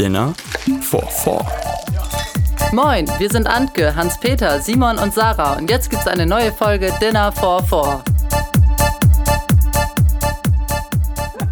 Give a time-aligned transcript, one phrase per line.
[0.00, 0.32] Dinner
[0.80, 1.46] for Four.
[2.72, 7.30] Moin, wir sind Antke, Hans-Peter, Simon und Sarah und jetzt gibt's eine neue Folge Dinner
[7.30, 8.02] for Four.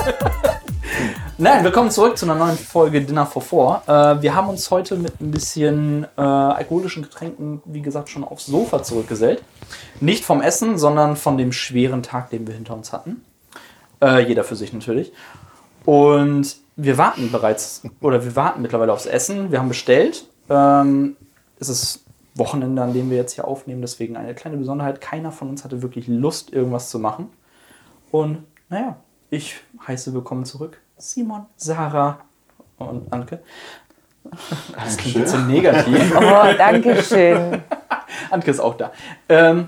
[1.37, 3.83] Nein, willkommen zurück zu einer neuen Folge Dinner for Four.
[3.85, 8.47] Äh, wir haben uns heute mit ein bisschen äh, alkoholischen Getränken, wie gesagt, schon aufs
[8.47, 9.43] Sofa zurückgesellt.
[9.99, 13.23] Nicht vom Essen, sondern von dem schweren Tag, den wir hinter uns hatten.
[14.01, 15.13] Äh, jeder für sich natürlich.
[15.85, 19.51] Und wir warten bereits, oder wir warten mittlerweile aufs Essen.
[19.51, 20.27] Wir haben bestellt.
[20.49, 21.15] Ähm,
[21.59, 22.05] es ist
[22.35, 25.01] Wochenende, an dem wir jetzt hier aufnehmen, deswegen eine kleine Besonderheit.
[25.01, 27.29] Keiner von uns hatte wirklich Lust, irgendwas zu machen.
[28.11, 28.97] Und naja,
[29.29, 29.55] ich
[29.87, 32.19] heiße willkommen zurück Simon, Sarah
[32.77, 33.39] und Anke.
[34.73, 36.15] Das klingt jetzt so negativ.
[36.15, 37.61] Oh, danke schön.
[38.31, 38.91] Anke ist auch da.
[39.27, 39.67] Ähm,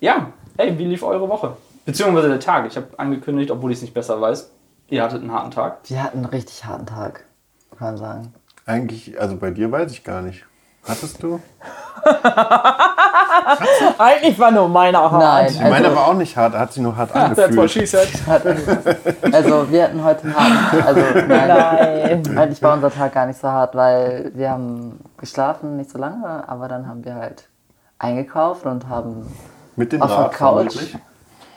[0.00, 1.56] ja, hey, wie lief eure Woche?
[1.84, 2.66] Beziehungsweise der Tag.
[2.66, 4.50] Ich habe angekündigt, obwohl ich es nicht besser weiß,
[4.88, 5.78] ihr hattet einen harten Tag.
[5.84, 7.24] Wir hatten einen richtig harten Tag,
[7.76, 8.34] kann man sagen.
[8.66, 10.44] Eigentlich, also bei dir weiß ich gar nicht.
[10.86, 11.40] Hattest du?
[13.98, 15.22] Eigentlich war nur meiner hart.
[15.22, 17.70] Nein, Ich meine aber auch nicht hart, er hat sich nur hart That's what angefühlt.
[17.70, 18.08] she said.
[19.32, 21.48] also wir hatten heute einen harten Also nein,
[22.22, 22.38] Nein.
[22.38, 26.48] eigentlich war unser Tag gar nicht so hart, weil wir haben geschlafen, nicht so lange,
[26.48, 27.48] aber dann haben wir halt
[27.98, 29.26] eingekauft und haben
[29.76, 30.36] Mit dem auf der Couch
[30.72, 30.98] vermutlich.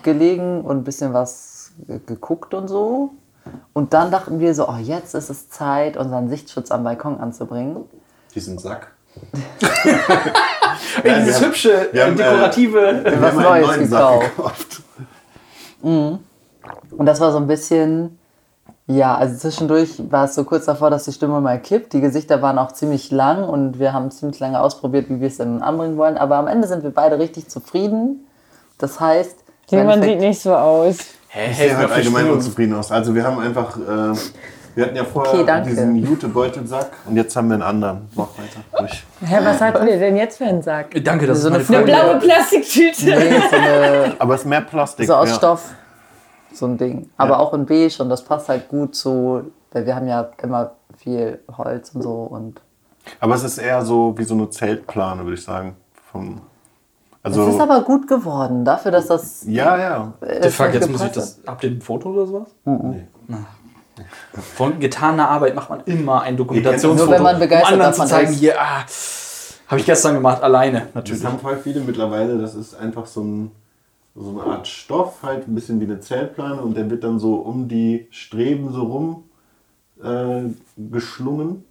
[0.03, 3.11] gelegen und ein bisschen was ge- geguckt und so.
[3.73, 7.77] Und dann dachten wir so, oh, jetzt ist es Zeit, unseren Sichtschutz am Balkon anzubringen.
[8.35, 8.91] Diesen Sack.
[11.03, 13.01] Ey, dieses haben- hübsche, wir haben, äh, dekorative.
[13.03, 14.21] Wir Was haben einen Neues neuen gekauft.
[14.25, 14.81] Sack gekauft.
[15.81, 18.19] Und das war so ein bisschen,
[18.87, 21.93] ja, also zwischendurch war es so kurz davor, dass die Stimme mal kippt.
[21.93, 25.37] Die Gesichter waren auch ziemlich lang und wir haben ziemlich lange ausprobiert, wie wir es
[25.37, 26.17] denn anbringen wollen.
[26.17, 28.27] Aber am Ende sind wir beide richtig zufrieden.
[28.77, 29.35] Das heißt,
[29.71, 30.97] im Jemand sieht nicht so aus.
[31.33, 32.91] Hä, Ich sehe halt allgemein unzufrieden aus.
[32.91, 34.13] Also wir haben einfach, äh,
[34.75, 38.09] wir hatten ja vorher Okay, diesen Jute-Beutelsack und jetzt haben wir einen anderen.
[38.15, 38.61] Mach weiter.
[38.81, 39.03] Ruhig.
[39.25, 40.87] Hä, was hattet ihr denn jetzt für einen Sack?
[41.03, 43.05] Danke, das So ist eine Eine blaue Plastiktüte.
[43.05, 45.07] nee, so, eine, Aber es ist mehr Plastik.
[45.07, 45.35] so aus ja.
[45.35, 45.69] Stoff,
[46.53, 47.09] so ein Ding.
[47.17, 47.39] Aber Ja.
[47.39, 51.39] auch in beige und das passt halt gut zu, weil wir haben ja immer viel
[51.57, 52.59] Holz und so und
[53.21, 55.75] Aber es ist eher so wie so eine Zeltplane, würde ich sagen.
[56.11, 56.41] Vom,
[57.23, 60.13] es also, ist aber gut geworden, dafür, dass das ja, ja.
[60.21, 61.39] äh, Frage, jetzt muss ich das.
[61.45, 62.47] Habt ihr ein Foto oder sowas?
[62.65, 63.45] Na.
[64.55, 67.05] Von getaner Arbeit macht man immer ein Dokumentationsfoto.
[67.05, 68.39] Nur wenn man begeistert um anderen davon zu zeigen, ist.
[68.39, 68.85] hier, ah,
[69.67, 71.25] habe ich gestern gemacht, alleine Das natürlich.
[71.25, 72.39] haben voll viele mittlerweile.
[72.39, 73.51] Das ist einfach so, ein,
[74.15, 77.35] so eine Art Stoff, halt ein bisschen wie eine Zeltplane und der wird dann so
[77.35, 79.23] um die Streben so rum
[80.03, 81.65] äh, geschlungen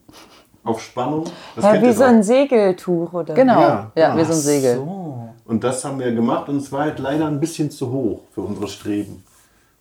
[0.64, 1.24] auf Spannung.
[1.56, 3.90] Das Ja, wie so ein Segeltuch oder Genau, Ja.
[3.94, 4.76] ja, wie so ein Segel.
[4.76, 5.28] So.
[5.46, 8.42] Und das haben wir gemacht und es war halt leider ein bisschen zu hoch für
[8.42, 9.24] unsere Streben.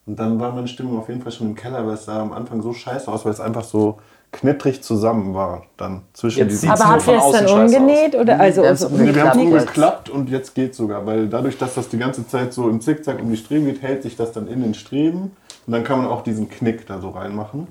[0.07, 2.31] Und dann war meine Stimmung auf jeden Fall schon im Keller, weil es sah am
[2.33, 3.99] Anfang so scheiße aus, weil es einfach so
[4.31, 5.63] knittrig zusammen war.
[5.77, 6.71] Dann zwischen Jetzt diesen.
[6.71, 8.15] Aber habt ihr es dann umgenäht?
[8.15, 9.61] Oder also Wir haben's so- Nee, wir haben es umgeklappt.
[9.67, 13.21] umgeklappt und jetzt geht sogar, weil dadurch, dass das die ganze Zeit so im Zickzack
[13.21, 15.35] um die Streben geht, hält sich das dann in den Streben
[15.67, 17.67] und dann kann man auch diesen Knick da so reinmachen.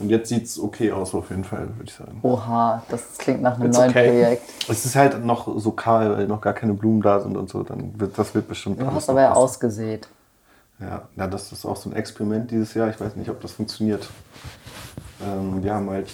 [0.00, 2.18] Und jetzt sieht es okay aus auf jeden Fall, würde ich sagen.
[2.22, 4.08] Oha, das klingt nach einem It's neuen okay.
[4.08, 4.42] Projekt.
[4.68, 7.62] Es ist halt noch so kahl, weil noch gar keine Blumen da sind und so.
[7.62, 8.80] Dann wird, das wird bestimmt.
[8.80, 10.08] Du hast aber ja ausgesät.
[10.80, 12.88] Ja, ja, das ist auch so ein Experiment dieses Jahr.
[12.88, 14.08] Ich weiß nicht, ob das funktioniert.
[15.22, 16.08] Ähm, wir haben halt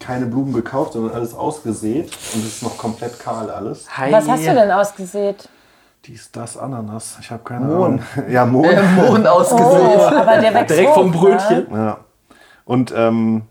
[0.00, 3.86] keine Blumen gekauft, sondern alles ausgesät und es ist noch komplett kahl alles.
[3.96, 4.10] Hi.
[4.10, 5.48] Was hast du denn ausgesät?
[6.04, 7.16] Dies, das, Ananas.
[7.20, 8.00] Ich habe keine Ahnung.
[8.28, 8.66] Ja, Mohn.
[8.96, 10.00] Mond Oh, ausgesät.
[10.00, 11.66] aber der wächst Direkt hoch, vom Brötchen.
[11.72, 11.98] Ja.
[12.64, 13.42] Und ähm,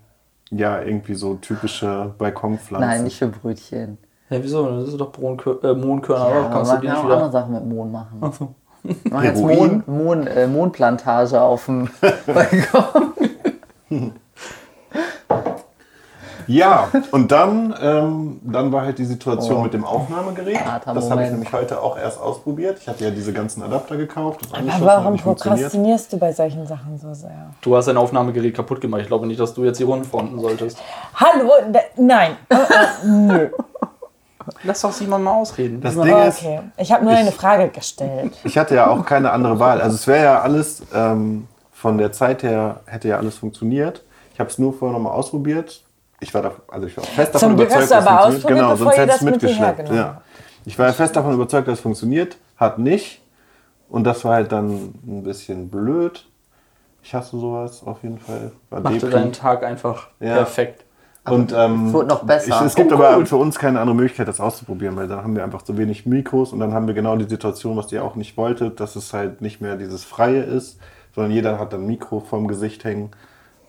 [0.50, 2.88] ja, irgendwie so typische Balkonpflanzen.
[2.88, 3.98] Nein, nicht für Brötchen.
[4.30, 4.66] Ja, wieso?
[4.80, 6.28] Das ist doch Bronkör äh, Mohnkörner.
[6.28, 7.30] Ja, Ja, man kannst du kann auch nicht andere wieder...
[7.30, 8.18] Sachen mit Mohn machen.
[8.20, 8.54] Ach so.
[8.82, 9.40] Wir machen jetzt?
[9.42, 11.88] Mohn, Mohn, äh, Mohnplantage auf dem
[12.26, 13.12] Balkon.
[16.46, 19.62] Ja, und dann, ähm, dann war halt die Situation Oh.
[19.62, 20.58] mit dem Aufnahmegerät.
[20.86, 22.78] Das habe ich nämlich heute auch erst ausprobiert.
[22.80, 24.40] Ich hatte ja diese ganzen Adapter gekauft.
[24.50, 27.50] Das Aber warum prokrastinierst du bei solchen Sachen so sehr?
[27.60, 29.02] Du hast dein Aufnahmegerät kaputt gemacht.
[29.02, 30.78] Ich glaube nicht, dass du jetzt die Runden fronten solltest.
[31.14, 31.50] Hallo?
[31.96, 32.36] Nein.
[32.48, 33.48] Äh, äh, nö.
[34.64, 35.80] Lass doch Simon mal ausreden.
[35.80, 36.60] Das Ding ist, Okay.
[36.76, 38.32] Ich habe nur Ich- eine Frage gestellt.
[38.42, 39.80] ich hatte ja auch keine andere Wahl.
[39.80, 44.02] Also es wäre ja alles, ähm, von der Zeit her hätte ja alles funktioniert.
[44.34, 45.82] Ich habe es nur vorher nochmal ausprobiert.
[46.22, 48.48] Ich war, da, also ich war fest davon Zum überzeugt, dass es aber funktioniert.
[48.48, 49.76] Genau, bevor sonst ihr hätte ich es mit mitgeschleppt.
[49.78, 50.22] genommen Ja.
[50.64, 52.36] Ich war fest davon überzeugt, dass es funktioniert.
[52.56, 53.20] Hat nicht.
[53.88, 56.24] Und das war halt dann ein bisschen blöd.
[57.02, 58.52] Ich hasse sowas auf jeden Fall.
[58.70, 60.36] War Machte deinen Tag einfach Ja.
[60.36, 60.84] perfekt.
[61.24, 62.48] Und ähm, Wurde noch besser.
[62.48, 65.44] Ich, es gibt aber für uns keine andere Möglichkeit, das auszuprobieren, weil da haben wir
[65.44, 68.36] einfach so wenig Mikros und dann haben wir genau die Situation, was ihr auch nicht
[68.36, 70.78] wolltet, dass es halt nicht mehr dieses Freie ist,
[71.14, 73.10] sondern jeder hat dann ein Mikro vorm Gesicht hängen.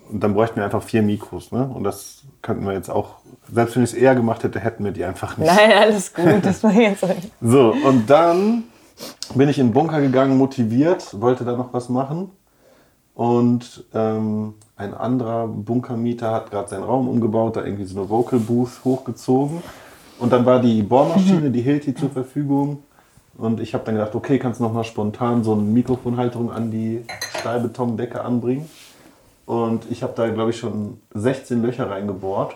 [0.09, 1.51] Und dann bräuchten wir einfach vier Mikros.
[1.51, 1.69] Ne?
[1.73, 3.15] Und das könnten wir jetzt auch,
[3.51, 5.47] selbst wenn ich es eher gemacht hätte, hätten wir die einfach nicht.
[5.47, 6.25] Nein, alles gut.
[6.43, 7.05] Das war jetzt
[7.41, 8.63] So, und dann
[9.35, 12.31] bin ich in den Bunker gegangen, motiviert, wollte da noch was machen.
[13.15, 18.39] Und ähm, ein anderer Bunkermieter hat gerade seinen Raum umgebaut, da irgendwie so eine Vocal
[18.39, 19.61] Booth hochgezogen.
[20.19, 22.83] Und dann war die Bohrmaschine, die Hilti zur Verfügung.
[23.37, 26.69] Und ich habe dann gedacht, okay, kannst du noch mal spontan so eine Mikrofonhalterung an
[26.69, 27.03] die
[27.39, 28.69] Stahlbetondecke anbringen.
[29.45, 32.55] Und ich habe da, glaube ich, schon 16 Löcher reingebohrt.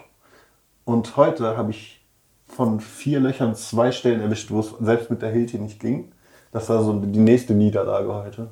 [0.85, 2.05] Und heute habe ich
[2.47, 6.11] von vier Löchern zwei Stellen erwischt, wo es selbst mit der Hilti nicht ging.
[6.53, 8.47] Das war so die nächste Niederlage heute.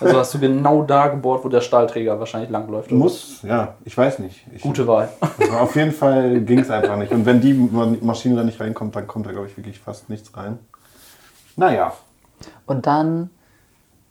[0.00, 2.90] Also hast du genau da gebohrt, wo der Stahlträger wahrscheinlich langläuft.
[2.90, 2.98] oder?
[2.98, 4.46] Muss, ja, ich weiß nicht.
[4.52, 5.10] Ich, Gute Wahl.
[5.20, 7.12] Aber auf jeden Fall ging es einfach nicht.
[7.12, 10.08] Und wenn die Ma- Maschine da nicht reinkommt, dann kommt da, glaube ich, wirklich fast
[10.08, 10.58] nichts rein.
[11.56, 11.92] Naja,
[12.66, 13.30] Und dann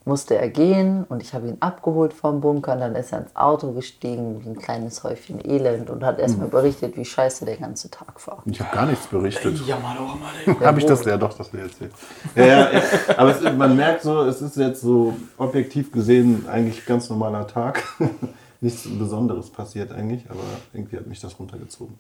[0.06, 3.36] musste er gehen und ich habe ihn abgeholt vom Bunker und dann ist er ins
[3.36, 7.90] Auto gestiegen wie ein kleines Häufchen Elend und hat erstmal berichtet, wie scheiße der ganze
[7.90, 8.44] Tag war.
[8.46, 9.66] ich habe gar nichts berichtet.
[9.66, 10.66] Ja, mal doch mal.
[10.66, 11.06] Habe ich das?
[11.06, 11.94] Ja, doch, das wäre erzählt.
[12.36, 12.82] Ja, ja, ja.
[13.18, 17.84] Aber es, man merkt so, es ist jetzt so objektiv gesehen eigentlich ganz normaler Tag.
[18.62, 20.40] Nichts Besonderes passiert eigentlich, aber
[20.74, 21.98] irgendwie hat mich das runtergezogen.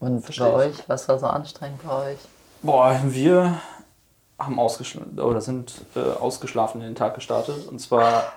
[0.00, 2.18] Und Versteh bei euch, was war so anstrengend bei euch?
[2.62, 3.60] Boah, wir
[4.40, 7.68] haben ausgeschlafen oder sind äh, ausgeschlafen in den Tag gestartet.
[7.68, 8.32] Und zwar,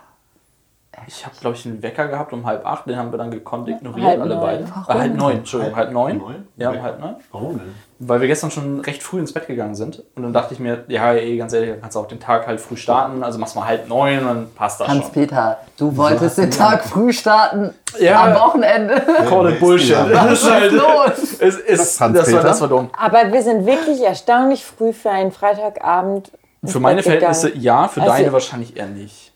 [1.08, 3.68] ich habe, glaube ich, einen Wecker gehabt um halb acht, den haben wir dann gekonnt
[3.68, 4.42] ignoriert, Halb alle neun.
[4.42, 4.64] beide.
[4.64, 6.18] Äh, halb neun, Entschuldigung, halb neun.
[6.18, 6.48] Neun?
[6.58, 7.16] Ja, um halb neun.
[7.32, 7.76] Warum denn?
[8.00, 10.04] Weil wir gestern schon recht früh ins Bett gegangen sind.
[10.16, 12.48] Und dann dachte ich mir, ja, ey, ganz ehrlich, dann kannst du auch den Tag
[12.48, 13.24] halt früh starten.
[13.24, 14.96] Also machst mal halb neun und dann passt das schon.
[15.02, 18.24] Hans-Peter, du wolltest den Tag früh starten, Ja.
[18.24, 18.96] am Wochenende.
[19.30, 19.92] Call it Bullshit.
[19.92, 20.06] Ja.
[20.06, 21.38] Das ist halt, los?
[21.40, 22.90] es ist, Hans das, war, das war dumm.
[22.98, 26.32] Aber wir sind wirklich erstaunlich früh für einen Freitagabend.
[26.66, 27.34] Für meine Bett gegangen.
[27.36, 29.33] Verhältnisse ja, für Also- deine wahrscheinlich eher nicht.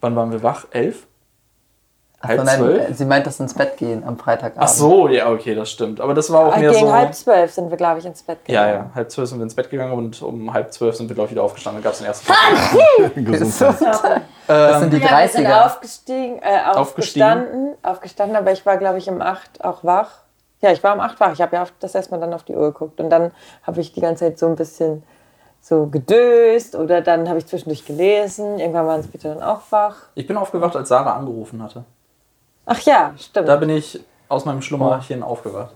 [0.00, 0.66] Wann waren wir wach?
[0.70, 1.06] Elf?
[2.20, 2.96] Halb Ach, nein, zwölf?
[2.96, 4.60] sie meint das ins Bett gehen am Freitagabend.
[4.64, 6.00] Ach so, ja, okay, das stimmt.
[6.00, 6.92] Aber das war auch Ah, mehr Gegen so.
[6.92, 8.86] halb zwölf sind wir, glaube ich, ins Bett Ja, gegangen.
[8.90, 11.26] ja, halb zwölf sind wir ins Bett gegangen und um halb zwölf sind wir, glaube
[11.28, 11.80] ich, wieder aufgestanden.
[11.80, 13.24] Dann gab es den ersten.
[13.24, 14.22] Gesundheit.
[14.48, 15.64] Das sind die Ja, wir sind 30er.
[15.66, 20.10] aufgestiegen, äh, aufgestanden, aufgestanden, aber ich war, glaube ich, um acht auch wach.
[20.60, 21.32] Ja, ich war um acht wach.
[21.32, 22.98] Ich habe ja auf, das erstmal dann auf die Uhr geguckt.
[23.00, 23.30] Und dann
[23.62, 25.04] habe ich die ganze Zeit so ein bisschen
[25.68, 28.58] so gedöst oder dann habe ich zwischendurch gelesen.
[28.58, 29.96] Irgendwann waren es bitte dann auch wach.
[30.14, 31.84] Ich bin aufgewacht, als Sarah angerufen hatte.
[32.64, 33.48] Ach ja, stimmt.
[33.48, 35.74] Da bin ich aus meinem Schlummerchen aufgewacht.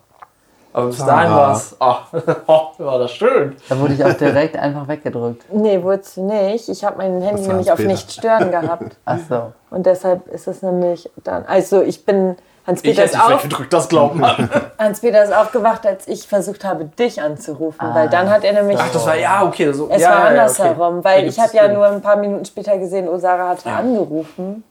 [0.73, 1.77] Aber bis dahin war es.
[1.79, 2.07] Ach,
[2.47, 3.57] oh, war das schön.
[3.69, 5.45] Da wurde ich auch direkt einfach weggedrückt.
[5.53, 6.71] nee, wurdest du nicht.
[6.71, 8.97] Ich habe mein Handy nämlich auf nicht stören gehabt.
[9.05, 9.53] Ach so.
[9.71, 11.45] Und deshalb ist es nämlich dann.
[11.45, 12.37] Also ich bin.
[12.67, 13.45] Hans-Peter ist, auf.
[14.79, 17.89] Hans-Peter ist aufgewacht, als ich versucht habe, dich anzurufen.
[17.93, 18.79] Weil dann hat er nämlich.
[18.81, 19.73] Ach, das war ja, okay.
[19.73, 21.05] So, Es ja, war ja, ja, andersherum, okay.
[21.05, 24.63] weil ich habe ja nur ein paar Minuten später gesehen, oh, Sarah hatte angerufen.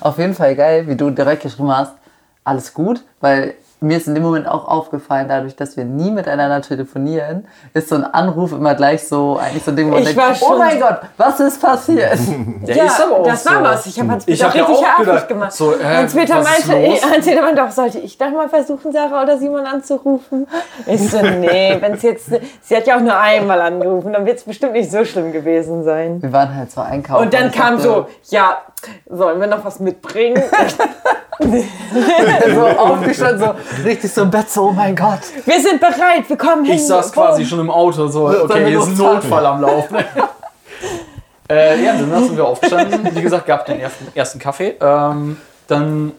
[0.00, 1.94] Auf jeden Fall geil, wie du direkt geschrieben hast,
[2.44, 6.62] alles gut, weil mir ist in dem Moment auch aufgefallen, dadurch, dass wir nie miteinander
[6.62, 10.14] telefonieren, ist so ein Anruf immer gleich so, eigentlich so ein Ding, wo man Ich
[10.14, 12.18] denkt, oh mein Gott, was ist passiert?
[12.66, 13.50] Der ist aber auch das so.
[13.50, 13.86] war was.
[13.86, 15.52] Ich habe Ich Hans-Peter hab ja richtig auch artig gedacht, gemacht.
[15.52, 17.06] so, äh, Hans-Peter was ist meinte?
[17.12, 20.46] Hans-Peter meinte auch, sollte ich doch mal versuchen, Sarah oder Simon anzurufen?
[20.86, 22.30] Ich so, nee, wenn es jetzt,
[22.62, 25.84] sie hat ja auch nur einmal angerufen, dann wird es bestimmt nicht so schlimm gewesen
[25.84, 26.22] sein.
[26.22, 27.24] Wir waren halt so einkaufen.
[27.24, 28.58] Und dann ich kam dachte, so, ja,
[29.08, 30.42] sollen wir noch was mitbringen?
[32.54, 35.20] so aufgestanden, so richtig so im Bett, so, oh mein Gott.
[35.44, 36.74] wir sind bereit, wir kommen hin.
[36.74, 38.96] Ich saß quasi schon im Auto, so, okay, wir hier ist ein?
[38.96, 39.96] Notfall am Laufen.
[41.50, 43.14] äh, ja, dann sind wir aufgestanden.
[43.14, 44.76] Wie gesagt, gab den ersten, ersten Kaffee.
[44.80, 46.12] Ähm, dann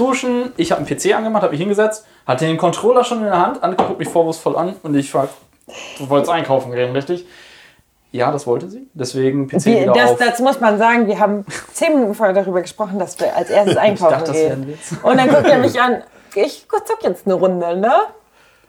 [0.00, 0.52] duschen.
[0.56, 3.62] Ich habe einen PC angemacht, habe mich hingesetzt, hatte den Controller schon in der Hand,
[3.62, 5.28] angeguckt mich vorwurfsvoll an und ich frag,
[5.98, 7.26] du wolltest einkaufen gehen, richtig?
[8.12, 8.88] Ja, das wollte sie.
[8.92, 10.18] Deswegen PC Wir, wieder das, auf.
[10.18, 13.76] das muss man sagen, wir haben zehn Minuten vorher darüber gesprochen, dass wir als erstes
[13.76, 14.74] einkaufen dachte, das wäre ein gehen.
[14.74, 14.96] Witz.
[15.02, 16.02] Und dann guckt er mich an,
[16.34, 17.92] ich zock jetzt eine Runde, ne?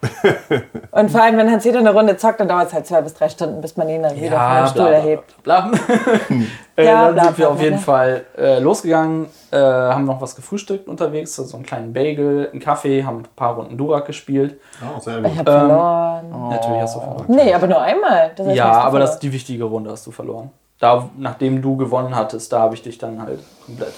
[0.91, 3.29] Und vor allem, wenn Hans-Peter eine Runde zockt, dann dauert es halt zwei bis drei
[3.29, 5.43] Stunden, bis man ihn dann wieder von dem Stuhl erhebt.
[5.43, 5.95] bla, bla, bla,
[6.27, 6.37] bla.
[6.75, 7.83] äh, Ja, dann bla, sind wir bla, auf jeden bla.
[7.83, 13.03] Fall äh, losgegangen, äh, haben noch was gefrühstückt unterwegs, so einen kleinen Bagel, einen Kaffee,
[13.03, 14.59] haben ein paar Runden Durak gespielt.
[14.81, 15.37] Oh, sehr Ich gut.
[15.39, 16.49] habe verloren.
[16.49, 17.25] Natürlich hast du verloren.
[17.27, 18.31] Nee, aber nur einmal.
[18.53, 19.19] Ja, aber das, verloren.
[19.21, 20.49] die wichtige Runde hast du verloren.
[20.79, 23.93] Da, nachdem du gewonnen hattest, da habe ich dich dann halt komplett.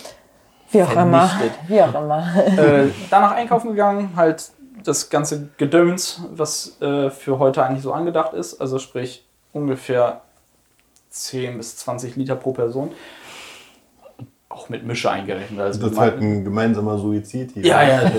[0.71, 1.29] Wie auch immer.
[1.67, 2.23] Wie auch immer.
[2.57, 4.43] äh, danach einkaufen gegangen, halt
[4.83, 8.59] das ganze Gedöns, was äh, für heute eigentlich so angedacht ist.
[8.59, 10.21] Also sprich ungefähr
[11.09, 12.91] 10 bis 20 Liter pro Person.
[14.49, 15.59] Auch mit Mische eingerechnet.
[15.59, 17.65] Also Das ist halt ein gemeinsamer Suizid hier.
[17.65, 18.11] ja, ja.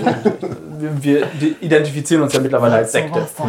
[0.79, 3.25] wir, wir, identifizieren uns ja mittlerweile als Sekte.
[3.37, 3.43] Oh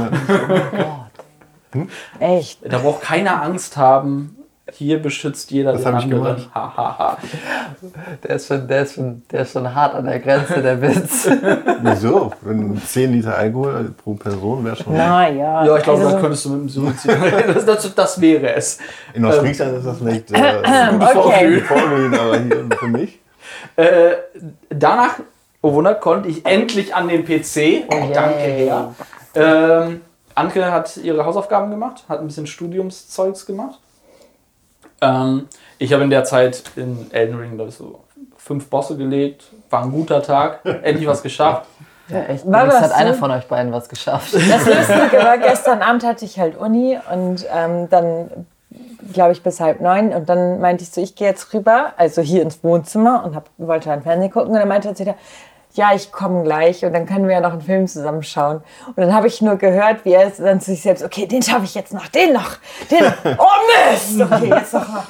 [1.73, 1.89] Gott.
[2.21, 2.61] Echt.
[2.65, 4.36] Da braucht keiner Angst haben,
[4.73, 6.37] Hier beschützt jeder Was den ich anderen.
[6.37, 6.51] gemacht?
[6.53, 7.19] Ha, ha, ha.
[8.25, 11.31] Der ist, schon, der, ist schon, der ist schon hart an der Grenze, der Witz.
[11.83, 12.33] Wieso?
[12.41, 14.97] Wenn 10 Liter Alkohol pro Person wäre schon.
[14.97, 15.65] Naja.
[15.65, 17.17] Ja, ich glaube, also da könntest du mit dem Suizid.
[17.55, 18.79] das, das, das wäre es.
[19.15, 20.59] In Ostfriesland ist das nicht äh,
[21.17, 21.61] Okay.
[21.61, 23.21] Vorbild, aber hier für mich.
[23.77, 24.17] Äh,
[24.71, 25.21] danach,
[25.63, 27.85] oh Wunder, konnte ich endlich an den PC.
[27.89, 28.95] Oh, danke, Herr.
[29.37, 30.01] Ähm,
[30.35, 33.79] Anke hat ihre Hausaufgaben gemacht, hat ein bisschen Studiumszeugs gemacht.
[35.01, 35.49] Ähm,
[35.79, 38.01] ich habe in der Zeit in Elden Ring, glaube ich, so
[38.37, 39.45] fünf Bosse gelegt.
[39.71, 40.61] War ein guter Tag.
[40.65, 41.67] Endlich was geschafft.
[42.09, 42.51] Ja, echt.
[42.51, 44.33] War das hat einer von euch beiden was geschafft.
[44.35, 48.47] Das Lustige war, gestern Abend hatte ich halt Uni und ähm, dann,
[49.13, 50.13] glaube ich, bis halb neun.
[50.13, 53.51] Und dann meinte ich so, ich gehe jetzt rüber, also hier ins Wohnzimmer und hab,
[53.59, 54.51] wollte dann Fernsehen gucken.
[54.53, 55.17] Und dann meinte er
[55.77, 58.63] ja, ich komme gleich und dann können wir ja noch einen Film zusammen schauen.
[58.89, 61.65] Und dann habe ich nur gehört, wie er dann zu sich selbst, okay, den schaffe
[61.65, 62.57] ich jetzt noch, den noch,
[62.91, 63.13] den noch.
[63.39, 64.21] Oh Mist!
[64.21, 65.05] Okay, jetzt noch mal.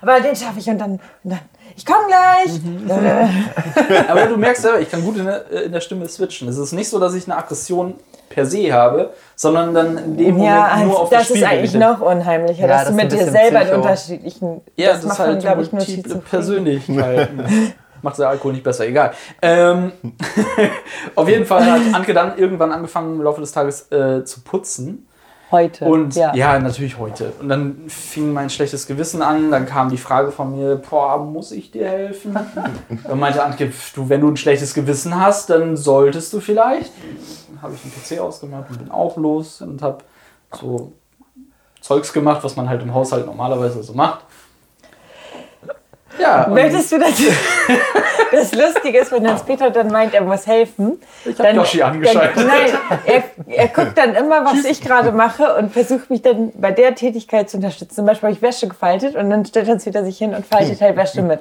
[0.00, 1.40] Aber den schaffe ich und dann, und dann
[1.76, 2.60] ich komme gleich.
[2.88, 6.48] Äh, Aber du merkst selber, ich kann gut in der, in der Stimme switchen.
[6.48, 7.94] Es ist nicht so, dass ich eine Aggression
[8.28, 11.70] per se habe, sondern dann in dem Ja, Moment nur auf das das ist eigentlich
[11.70, 14.60] Spiel noch unheimlicher, Ja, dass das du ist mit dir selber in unterschiedlichen.
[14.76, 16.20] Ja, das, ist macht halt glaube ich, nur.
[16.22, 17.44] Persönlichkeiten.
[18.04, 19.14] Macht der Alkohol nicht besser, egal.
[19.40, 19.92] Ähm,
[21.14, 25.08] auf jeden Fall hat Anke dann irgendwann angefangen, im Laufe des Tages äh, zu putzen.
[25.50, 25.86] Heute.
[25.86, 26.34] Und ja.
[26.34, 26.58] ja.
[26.58, 27.32] natürlich heute.
[27.40, 29.50] Und dann fing mein schlechtes Gewissen an.
[29.50, 32.36] Dann kam die Frage von mir, boah, muss ich dir helfen?
[33.04, 36.92] dann meinte Antje, pf, du, wenn du ein schlechtes Gewissen hast, dann solltest du vielleicht.
[37.48, 40.04] Dann habe ich den PC ausgemacht und bin auch los und habe
[40.52, 40.92] so
[41.80, 44.26] Zeugs gemacht, was man halt im Haushalt normalerweise so macht.
[46.18, 47.12] Ja, Möchtest du das?
[48.32, 51.00] Das Lustige ist, wenn Hans-Peter dann meint, er muss helfen.
[51.24, 52.36] Ich hab Yoshi angeschaltet.
[52.36, 52.72] Dann, nein,
[53.04, 56.94] er, er guckt dann immer, was ich gerade mache und versucht mich dann bei der
[56.94, 57.94] Tätigkeit zu unterstützen.
[57.94, 60.96] Zum Beispiel habe ich Wäsche gefaltet und dann stellt Hans-Peter sich hin und faltet halt
[60.96, 61.40] Wäsche mit.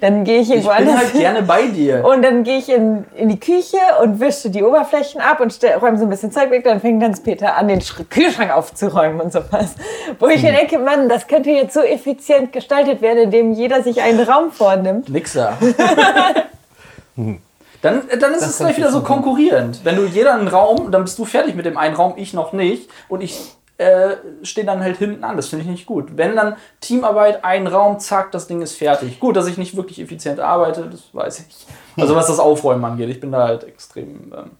[0.00, 2.04] Dann gehe ich ich irgendwo bin anders halt gerne bei dir.
[2.16, 5.98] Und dann gehe ich in, in die Küche und wische die Oberflächen ab und räume
[5.98, 6.64] so ein bisschen Zeug weg.
[6.64, 9.74] Dann fängt Hans-Peter an, den Sch Kühlschrank aufzuräumen und sowas.
[10.18, 14.02] Wo ich mir denke, Mann, das könnte jetzt so effizient gestaltet werden, indem jeder sich
[14.06, 15.08] einen Raum vornimmt.
[15.08, 15.58] Nixer.
[17.82, 19.84] Dann, dann ist es gleich wieder so konkurrierend.
[19.84, 22.52] Wenn du jeder einen Raum, dann bist du fertig mit dem einen Raum, ich noch
[22.52, 22.90] nicht.
[23.08, 25.36] Und ich äh, stehe dann halt hinten an.
[25.36, 26.16] Das finde ich nicht gut.
[26.16, 29.20] Wenn dann Teamarbeit, ein Raum, zack, das Ding ist fertig.
[29.20, 31.66] Gut, dass ich nicht wirklich effizient arbeite, das weiß ich.
[31.96, 34.32] Also was das Aufräumen angeht, ich bin da halt extrem.
[34.36, 34.50] Ähm.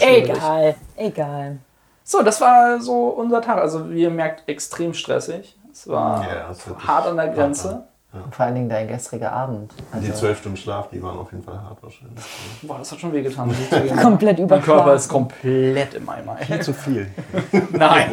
[0.00, 1.58] Egal, egal.
[2.04, 3.58] So, das war so unser Tag.
[3.58, 5.56] Also wie ihr merkt, extrem stressig.
[5.72, 7.84] Es war Ja, das hart an der hart Grenze.
[8.24, 9.72] Und vor allen Dingen dein gestriger Abend.
[9.92, 12.24] Die Also, zwölf Stunden Schlaf, die waren auf jeden Fall hart wahrscheinlich.
[12.62, 13.50] Boah, das hat schon wehgetan.
[13.50, 13.96] ich.
[14.02, 14.94] Komplett Mein Körper überschlafen.
[14.96, 16.36] ist komplett im Eimer.
[16.48, 16.60] ey.
[16.60, 17.08] Zu viel.
[17.72, 18.10] Nein.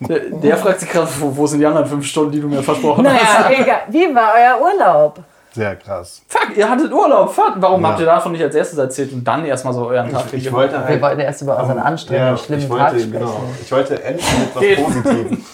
[0.00, 2.62] Der, der fragt sich gerade, wo, wo sind die anderen fünf Stunden, die du mir
[2.62, 3.44] versprochen hast?
[3.44, 3.80] Naja, egal.
[3.88, 5.20] Wie war euer Urlaub?
[5.54, 6.22] Sehr krass.
[6.28, 7.30] Fuck, ihr hattet Urlaub.
[7.30, 7.88] Fuck, warum Ja.
[7.90, 10.56] habt ihr davon nicht als erstes erzählt und dann erstmal so euren Tag Ich gegeben?
[10.56, 11.02] wollte wir halt.
[11.02, 13.12] wollten erst über unseren anstrengenden, Ja, schlimmen ich Tag wollte, sprechen.
[13.12, 13.40] genau.
[13.62, 14.82] Ich wollte endlich mit was Geht.
[14.82, 15.44] Positivem.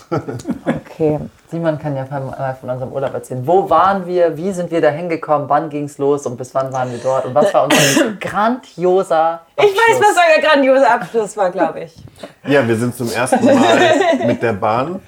[0.99, 1.21] Okay.
[1.49, 3.47] Simon kann ja mal von unserem Urlaub erzählen.
[3.47, 4.37] Wo waren wir?
[4.37, 5.49] Wie sind wir da hingekommen?
[5.49, 6.27] Wann ging es los?
[6.27, 7.25] Und bis wann waren wir dort?
[7.25, 11.95] Und was war unser grandioser Ich weiß, was euer grandioser Abschluss war, glaube ich.
[12.45, 13.79] Ja, wir sind zum ersten Mal
[14.27, 15.01] mit der Bahn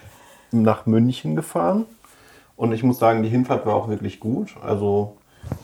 [0.52, 1.86] nach München gefahren.
[2.54, 4.50] Und ich muss sagen, die Hinfahrt war auch wirklich gut.
[4.62, 5.16] Also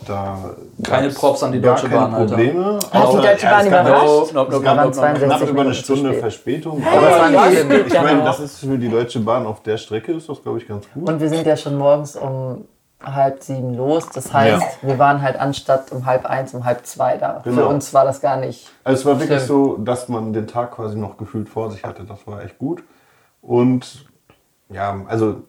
[0.06, 0.38] da
[0.83, 2.35] Keine Props an die Deutsche keine Bahn, Alter.
[2.37, 2.78] Probleme.
[2.92, 4.33] Hat die Deutsche Bahn es gab überrascht?
[4.35, 4.90] No, no, no, Es no, waren no, no.
[4.90, 6.21] 62 knapp über eine Stunde spät.
[6.21, 6.83] Verspätung.
[6.87, 7.71] Aber schlimm.
[7.87, 10.66] ich meine, das ist für die Deutsche Bahn auf der Strecke ist das, glaube ich,
[10.68, 11.09] ganz gut.
[11.09, 12.64] Und wir sind ja schon morgens um
[13.04, 14.09] halb sieben los.
[14.14, 14.88] Das heißt, Ja.
[14.88, 17.40] wir waren halt anstatt um halb eins, um halb zwei da.
[17.40, 17.68] Für Genau.
[17.68, 18.68] uns war das gar nicht.
[18.85, 19.49] Also es war wirklich Stimmt.
[19.49, 22.04] so, dass man den Tag quasi noch gefühlt vor sich hatte.
[22.04, 22.83] Das war echt gut.
[23.42, 24.06] Und
[24.71, 25.42] ja, also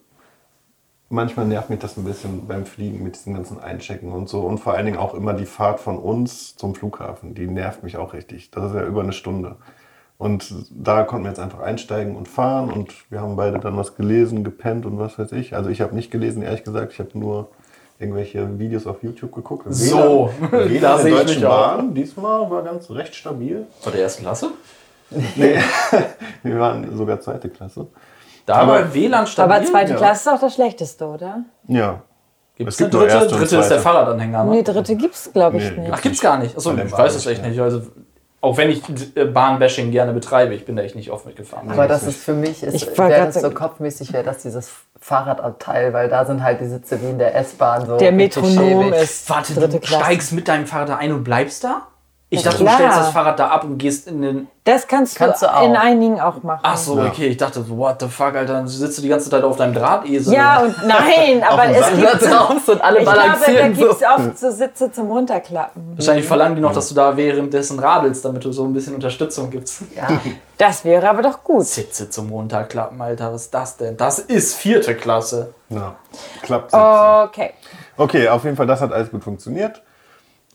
[1.09, 4.41] manchmal nervt mich das ein bisschen beim Fliegen mit diesem ganzen Einchecken und so.
[4.41, 7.33] Und vor allen Dingen auch immer die Fahrt von uns zum Flughafen.
[7.33, 8.51] Die nervt mich auch richtig.
[8.51, 9.55] Das ist ja über eine Stunde.
[10.17, 12.71] Und da konnten wir jetzt einfach einsteigen und fahren.
[12.71, 15.55] Und wir haben beide dann was gelesen, gepennt und was weiß ich.
[15.55, 16.93] Also ich habe nicht gelesen, ehrlich gesagt.
[16.93, 17.49] Ich habe nur
[17.99, 19.65] irgendwelche Videos auf YouTube geguckt.
[19.69, 21.77] So, WLAN, da der ich Deutschen mich auch.
[21.77, 23.65] Bahn diesmal war ganz recht stabil.
[23.83, 24.51] War der erste Klasse?
[25.09, 25.57] Nee,
[26.43, 27.87] wir waren sogar zweite Klasse.
[28.47, 29.55] Da Aber- war WLAN stabil.
[29.57, 29.97] Aber zweite Ja.
[29.97, 31.41] Klasse ist auch das Schlechteste, oder?
[31.67, 32.01] Ja.
[32.55, 33.27] Gibt's Es gibt eine dritte?
[33.27, 33.79] Dritte ist der.
[33.79, 34.49] Fahrradanhänger, ne?
[34.51, 35.91] Nee, dritte gibt's, glaube ich, Nee, nicht.
[35.93, 36.57] Ach, gibt's gar nicht.
[36.57, 37.61] Achso, ich weiß es echt nicht, nicht.
[37.61, 37.83] Also,
[38.41, 38.81] auch wenn ich
[39.15, 41.69] äh, Bahnbashing gerne betreibe, ich bin da echt nicht oft mitgefahren.
[41.69, 45.91] Aber das ist für mich, ist, Ich wäre das so kopfmäßig, wäre das dieses Fahrradabteil,
[45.93, 47.97] weil da sind halt die Sitze wie in der S-Bahn so.
[47.97, 49.01] Der richtig Metronom schäbig.
[49.01, 50.03] ist Warte, dritte du Klasse.
[50.05, 51.87] steigst mit deinem Fahrrad ein und bleibst da?
[52.29, 52.75] Ich Ja, dachte, du klar.
[52.77, 54.47] stellst das Fahrrad da ab und gehst in den.
[54.65, 55.63] Das kannst, Kannst du, du auch.
[55.65, 56.59] in einigen auch machen.
[56.61, 57.27] Ach so, okay.
[57.27, 58.51] Ich dachte, what the fuck, Alter.
[58.51, 60.33] Dann sitzt du die ganze Zeit auf deinem Drahtesel.
[60.33, 63.79] Ja, und nein, aber es gibt da drauf und alle Ich glaube, da balancieren gibt
[63.91, 63.95] so.
[63.95, 65.93] es oft so Sitze zum Runterklappen.
[65.97, 69.49] Wahrscheinlich verlangen die noch, dass du da währenddessen radelst, damit du so ein bisschen Unterstützung
[69.49, 69.83] gibst.
[69.95, 70.09] Ja.
[70.57, 71.63] Das wäre aber doch gut.
[71.65, 73.31] Sitze zum Runterklappen, Alter.
[73.31, 73.95] Was ist das denn?
[73.95, 75.53] Das ist vierte Klasse.
[75.69, 75.95] Ja,
[76.41, 76.81] klappt jetzt.
[76.81, 77.51] Okay.
[77.95, 79.81] Okay, auf jeden Fall, das hat alles gut funktioniert.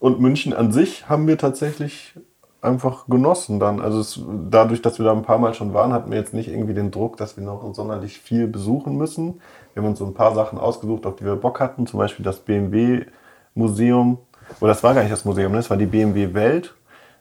[0.03, 2.15] Und München an sich haben wir tatsächlich
[2.61, 3.81] einfach genossen dann.
[3.81, 6.49] Also es, dadurch, dass wir da ein paar Mal schon waren, hatten wir jetzt nicht
[6.49, 9.41] irgendwie den Druck, dass wir noch sonderlich viel besuchen müssen.
[9.73, 11.87] Wir haben uns so ein paar Sachen ausgesucht, auf die wir Bock hatten.
[11.87, 14.19] Zum Beispiel das BMW-Museum.
[14.61, 15.59] Oder das war gar nicht das Museum, ne?
[15.59, 16.75] das war die BMW-Welt.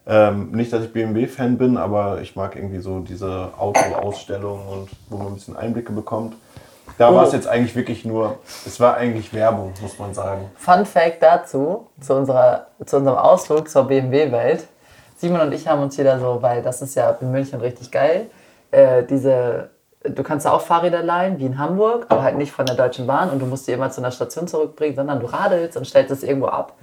[0.08, 5.18] Ähm, nicht, dass ich BMW-Fan bin, aber ich mag irgendwie so diese Autoausstellungen und wo
[5.18, 6.34] man ein bisschen Einblicke bekommt.
[7.02, 10.52] Da war es jetzt eigentlich wirklich nur, es war eigentlich Werbung, muss man sagen.
[10.54, 14.68] Fun Fact dazu, zu, unserer, zu unserem Ausflug zur BMW-Welt.
[15.18, 18.28] Simon und ich haben uns wieder so, weil das ist ja in München richtig geil,
[18.70, 19.72] äh, diese,
[20.04, 23.08] du kannst da auch Fahrräder leihen, wie in Hamburg, aber halt nicht von der Deutschen
[23.08, 26.12] Bahn und du musst die immer zu einer Station zurückbringen, sondern du radelst und stellst
[26.12, 26.74] es irgendwo ab.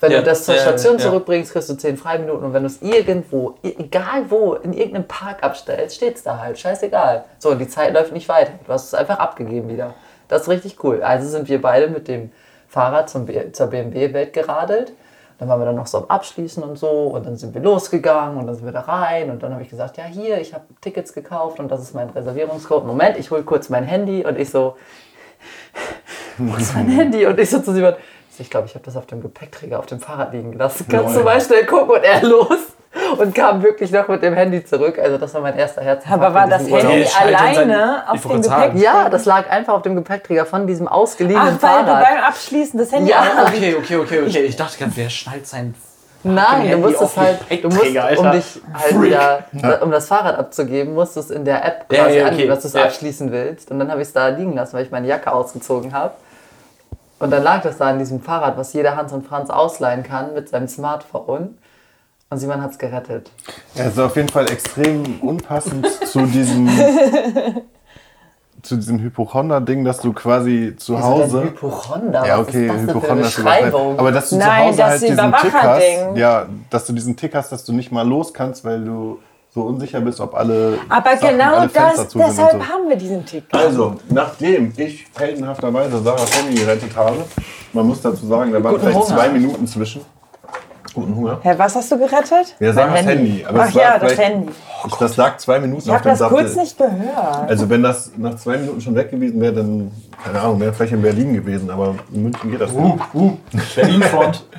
[0.00, 1.00] Wenn Ja, du das zur Station ja.
[1.00, 5.42] zurückbringst, kriegst du 10 Freiminuten und wenn du es irgendwo, egal wo, in irgendeinem Park
[5.42, 7.24] abstellst, steht es da halt, scheißegal.
[7.38, 8.52] So, und die Zeit läuft nicht weiter.
[8.64, 9.94] Du hast es einfach abgegeben wieder.
[10.28, 11.02] Das ist richtig cool.
[11.02, 12.30] Also sind wir beide mit dem
[12.68, 14.92] Fahrrad zum, zur BMW-Welt geradelt.
[15.38, 18.38] Dann waren wir dann noch so am Abschließen und so und dann sind wir losgegangen
[18.38, 20.64] und dann sind wir da rein und dann habe ich gesagt, ja hier, ich habe
[20.80, 22.84] Tickets gekauft und das ist mein Reservierungscode.
[22.84, 24.76] Moment, ich hole kurz mein Handy und ich so,
[26.38, 27.24] wo ist mein Handy?
[27.24, 27.94] Und ich so zu Simon,
[28.40, 30.86] ich glaube, ich habe das auf dem Gepäckträger auf dem Fahrrad liegen gelassen.
[30.90, 31.90] Kannst du mal schnell gucken?
[31.96, 32.58] Und er los
[33.18, 34.98] und kam wirklich noch mit dem Handy zurück.
[34.98, 36.04] Also das war mein erster Herz.
[36.08, 38.58] Aber war das Handy Der schaltet alleine auf dem wollte Gepäck?
[38.60, 38.78] sagen.
[38.80, 42.04] Ja, das lag einfach auf dem Gepäckträger von diesem ausgeliehenen Ach, weil du Fahrrad.
[42.08, 43.22] beim Abschließen das Handy Ja.
[43.46, 44.38] Okay, okay, okay, okay.
[44.42, 45.74] Ich dachte gerade, wer schnallt sein.
[46.24, 50.36] Nein, du Handy musstest halt, du musst, Gepäckträger, um dich halt wieder, um das Fahrrad
[50.36, 52.30] abzugeben, musst du es in der App Ja, quasi ja, okay.
[52.32, 52.84] angeben, dass du es Ja.
[52.84, 53.70] abschließen willst.
[53.70, 56.14] Und dann habe ich es da liegen lassen, weil ich meine Jacke ausgezogen habe.
[57.18, 60.34] Und dann lag das da an diesem Fahrrad, was jeder Hans und Franz ausleihen kann
[60.34, 61.58] mit seinem Smartphone.
[62.30, 63.30] Und Simon hat es gerettet.
[63.74, 66.68] Ja, es ist auf jeden Fall extrem unpassend zu diesem,
[68.62, 71.38] zu diesem Hypochonder-Ding, dass du quasi zu Wieso Hause.
[71.40, 72.26] denn Hypochonder?
[72.26, 73.38] Ja, Was okay, ist das Hypochonder ist?
[73.98, 77.16] Aber dass du zu Nein, Hause das halt diesen Tick hast, ja, dass du diesen
[77.16, 79.18] Tick hast, dass du nicht mal los kannst, weil du
[79.58, 82.68] so unsicher bist, ob alle Aber Sachen, genau alle Fenster das, deshalb so.
[82.68, 83.44] haben wir diesen Tick.
[83.52, 87.16] Also, nachdem ich heldenhafterweise Sarahs Handy gerettet habe,
[87.72, 89.16] man muss dazu sagen, da waren Guten vielleicht Hunger.
[89.16, 90.02] zwei Minuten zwischen.
[90.94, 91.38] Guten Hunger.
[91.42, 92.56] Herr, was hast du gerettet?
[92.60, 93.12] Ja, Sarahs Handy.
[93.30, 93.44] Handy.
[93.46, 94.52] Aber Ach ja, das Handy.
[94.98, 96.36] Das lag zwei Minuten Ich auf habe dem das Sattel.
[96.38, 97.50] kurz nicht gehört.
[97.50, 99.90] Also wenn das nach zwei Minuten schon weg gewesen wäre, dann,
[100.24, 102.94] keine Ahnung, wäre vielleicht in Berlin gewesen, aber in München geht das nicht.
[103.74, 104.44] Berlin-Front.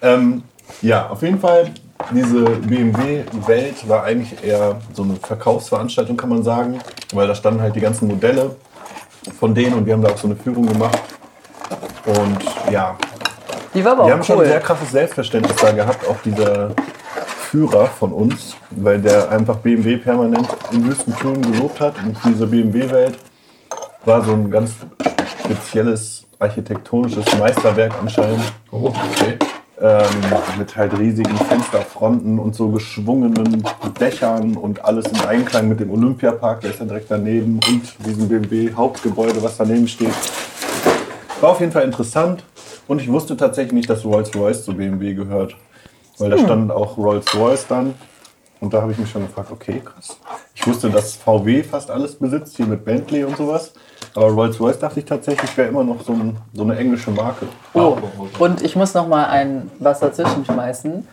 [0.00, 0.44] Ähm,
[0.80, 1.70] ja, auf jeden Fall,
[2.12, 6.78] diese BMW-Welt war eigentlich eher so eine Verkaufsveranstaltung, kann man sagen,
[7.12, 8.56] weil da standen halt die ganzen Modelle
[9.38, 10.98] von denen und wir haben da auch so eine Führung gemacht.
[12.06, 12.38] Und
[12.72, 12.96] ja,
[13.74, 14.46] Die war aber wir auch haben schon ein cool.
[14.46, 16.70] sehr krasses Selbstverständnis da gehabt, auch dieser
[17.50, 21.94] Führer von uns, weil der einfach BMW permanent in höchsten Tönen gelobt hat.
[22.04, 23.18] Und diese BMW-Welt
[24.04, 24.72] war so ein ganz
[25.44, 28.52] spezielles architektonisches Meisterwerk anscheinend.
[28.70, 29.38] Oh, okay.
[29.80, 30.06] Ähm,
[30.58, 33.62] mit halt riesigen Fensterfronten und so geschwungenen
[34.00, 38.28] Dächern und alles im Einklang mit dem Olympiapark, der ist ja direkt daneben und diesem
[38.28, 40.14] BMW-Hauptgebäude, was daneben steht.
[41.40, 42.42] War auf jeden Fall interessant
[42.88, 45.54] und ich wusste tatsächlich nicht, dass Rolls-Royce zu BMW gehört,
[46.18, 47.94] weil da stand auch Rolls-Royce dann
[48.60, 50.16] und da habe ich mich schon gefragt, okay, krass.
[50.54, 53.72] Ich wusste, dass VW fast alles besitzt, hier mit Bentley und sowas,
[54.14, 57.46] aber Rolls-Royce dachte ich tatsächlich, wäre immer noch so, ein, so eine englische Marke.
[57.74, 57.96] Oh,
[58.38, 61.06] und ich muss noch mal ein was dazwischen schmeißen.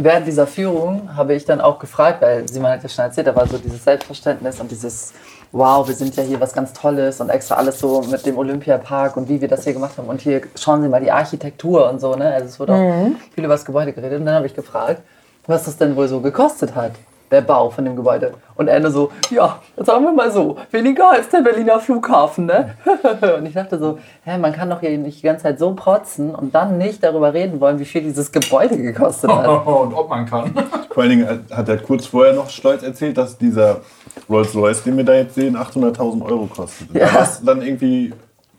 [0.00, 3.34] Während dieser Führung habe ich dann auch gefragt, weil Simon hat ja schon erzählt, da
[3.34, 5.12] war so dieses Selbstverständnis und dieses,
[5.50, 9.16] wow, wir sind ja hier was ganz Tolles und extra alles so mit dem Olympiapark
[9.16, 10.08] und wie wir das hier gemacht haben.
[10.08, 12.32] Und hier schauen Sie mal die Architektur und so, ne?
[12.32, 14.20] Also es wurde auch viel über das Gebäude geredet.
[14.20, 15.02] Und dann habe ich gefragt,
[15.48, 16.92] was das denn wohl so gekostet hat,
[17.30, 18.32] der Bau von dem Gebäude.
[18.56, 22.74] Und er nur so, ja, sagen wir mal so, weniger als der Berliner Flughafen, ne?
[23.38, 26.34] und ich dachte so, hä, man kann doch hier nicht die ganze Zeit so protzen
[26.34, 29.46] und dann nicht darüber reden wollen, wie viel dieses Gebäude gekostet hat.
[29.66, 30.52] Und ob man kann.
[30.90, 33.82] Vor allen Dingen hat er kurz vorher noch stolz erzählt, dass dieser
[34.28, 36.94] Rolls-Royce, den wir da jetzt sehen, 800.000 Euro kostet.
[36.94, 37.06] Ja.
[37.12, 38.12] War das dann irgendwie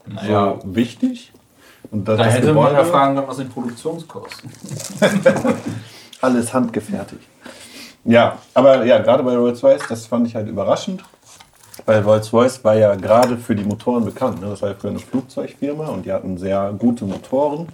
[0.06, 0.56] Naja.
[0.62, 1.34] so wichtig?
[1.91, 4.52] Und das, Da das hätte man ja Gebäude, fragen können, was sind Produktionskosten.
[6.21, 7.21] Alles handgefertigt.
[8.05, 11.03] Ja, aber ja, gerade bei Rolls-Royce, das fand ich halt überraschend.
[11.86, 14.41] Weil Rolls-Royce war ja gerade für die Motoren bekannt.
[14.41, 14.47] Ne?
[14.49, 17.67] Das war ja früher eine Flugzeugfirma und die hatten sehr gute Motoren.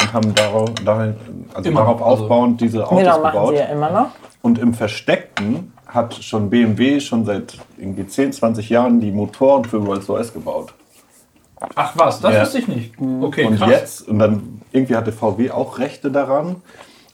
[0.00, 1.14] und haben darauf, dahin,
[1.52, 3.50] also Immer, darauf also- aufbauend diese Autos Genau, machen gebaut.
[3.50, 4.10] sie ja immer noch.
[4.40, 9.76] Und im Versteckten hat schon BMW schon seit irgendwie 10, 20 Jahren die Motoren für
[9.78, 10.72] Rolls-Royce gebaut.
[11.74, 12.42] Ach was, das Ja.
[12.42, 12.94] wusste ich nicht.
[13.20, 13.68] Okay, und krass.
[13.68, 16.56] jetzt, und dann irgendwie hatte VW auch Rechte daran.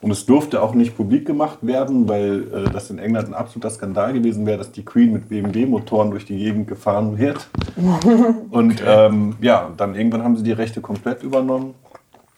[0.07, 3.71] Und es durfte auch nicht publik gemacht werden, weil äh, das in England ein absoluter
[3.71, 7.49] Skandal gewesen wäre, dass die Queen mit BMW-Motoren durch die Gegend gefahren wird.
[8.53, 11.75] Und ähm, ja, dann irgendwann haben sie die Rechte komplett übernommen.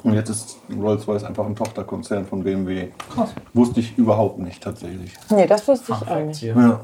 [0.03, 2.89] Und jetzt ist Rolls-Royce einfach ein Tochterkonzern von BMW.
[3.15, 3.35] Krass.
[3.53, 5.13] Wusste ich überhaupt nicht tatsächlich.
[5.29, 6.41] Nee, das wusste ich auch nicht.
[6.41, 6.81] Ja.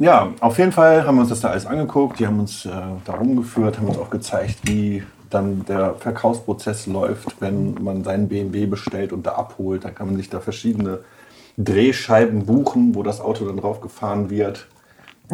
[0.00, 2.18] ja, auf jeden Fall haben wir uns das da alles angeguckt.
[2.18, 2.70] Die haben uns äh,
[3.04, 8.66] da rumgeführt, haben uns auch gezeigt, wie dann der Verkaufsprozess läuft, wenn man seinen BMW
[8.66, 9.84] bestellt und da abholt.
[9.84, 11.00] Da kann man sich da verschiedene
[11.58, 14.66] Drehscheiben buchen, wo das Auto dann drauf gefahren wird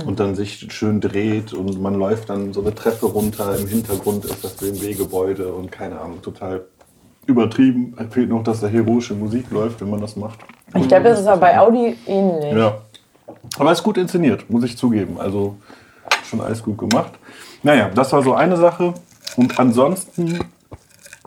[0.05, 3.57] und dann sich schön dreht und man läuft dann so eine Treppe runter.
[3.59, 6.65] Im Hintergrund ist das BMW-Gebäude und keine Ahnung, total
[7.27, 7.97] übertrieben.
[8.11, 10.39] Fehlt noch, dass da heroische Musik läuft, wenn man das macht.
[10.75, 12.55] Ich glaube, das ist aber bei Audi ähnlich.
[12.55, 12.79] Ja.
[13.59, 15.19] Aber ist gut inszeniert, muss ich zugeben.
[15.19, 15.57] Also
[16.25, 17.13] schon alles gut gemacht.
[17.63, 18.95] Naja, das war so eine Sache.
[19.37, 20.39] Und ansonsten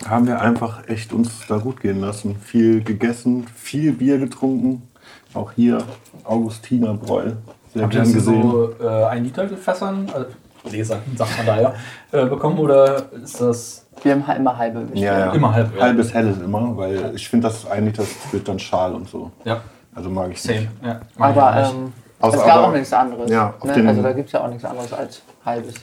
[0.08, 2.36] haben wir einfach echt uns da gut gehen lassen.
[2.36, 4.88] Viel gegessen, viel Bier getrunken.
[5.34, 5.84] Auch hier
[6.24, 7.32] Augustiner Bräu.
[7.74, 8.42] Sehr Habt ihr das gesehen.
[8.42, 10.28] so äh, ein Liter Fässern, also
[10.66, 11.74] Gläsern, sagt man da ja,
[12.12, 15.02] äh, bekommen oder ist das Wir haben immer halbe bestellt.
[15.04, 15.34] Ja, ja.
[15.34, 15.82] Immer halb, ja.
[15.84, 19.32] Halbes helles immer, weil ich finde, das eigentlich das wird dann schal und so.
[19.46, 19.62] ja,
[19.96, 20.60] Also mag ich same.
[20.60, 20.70] nicht.
[20.84, 23.32] Ja, Aber ähm, es gab aber- auch nichts anderes.
[23.32, 23.88] Ja, ne?
[23.88, 25.76] Also da gibt es ja auch nichts anderes als halbes.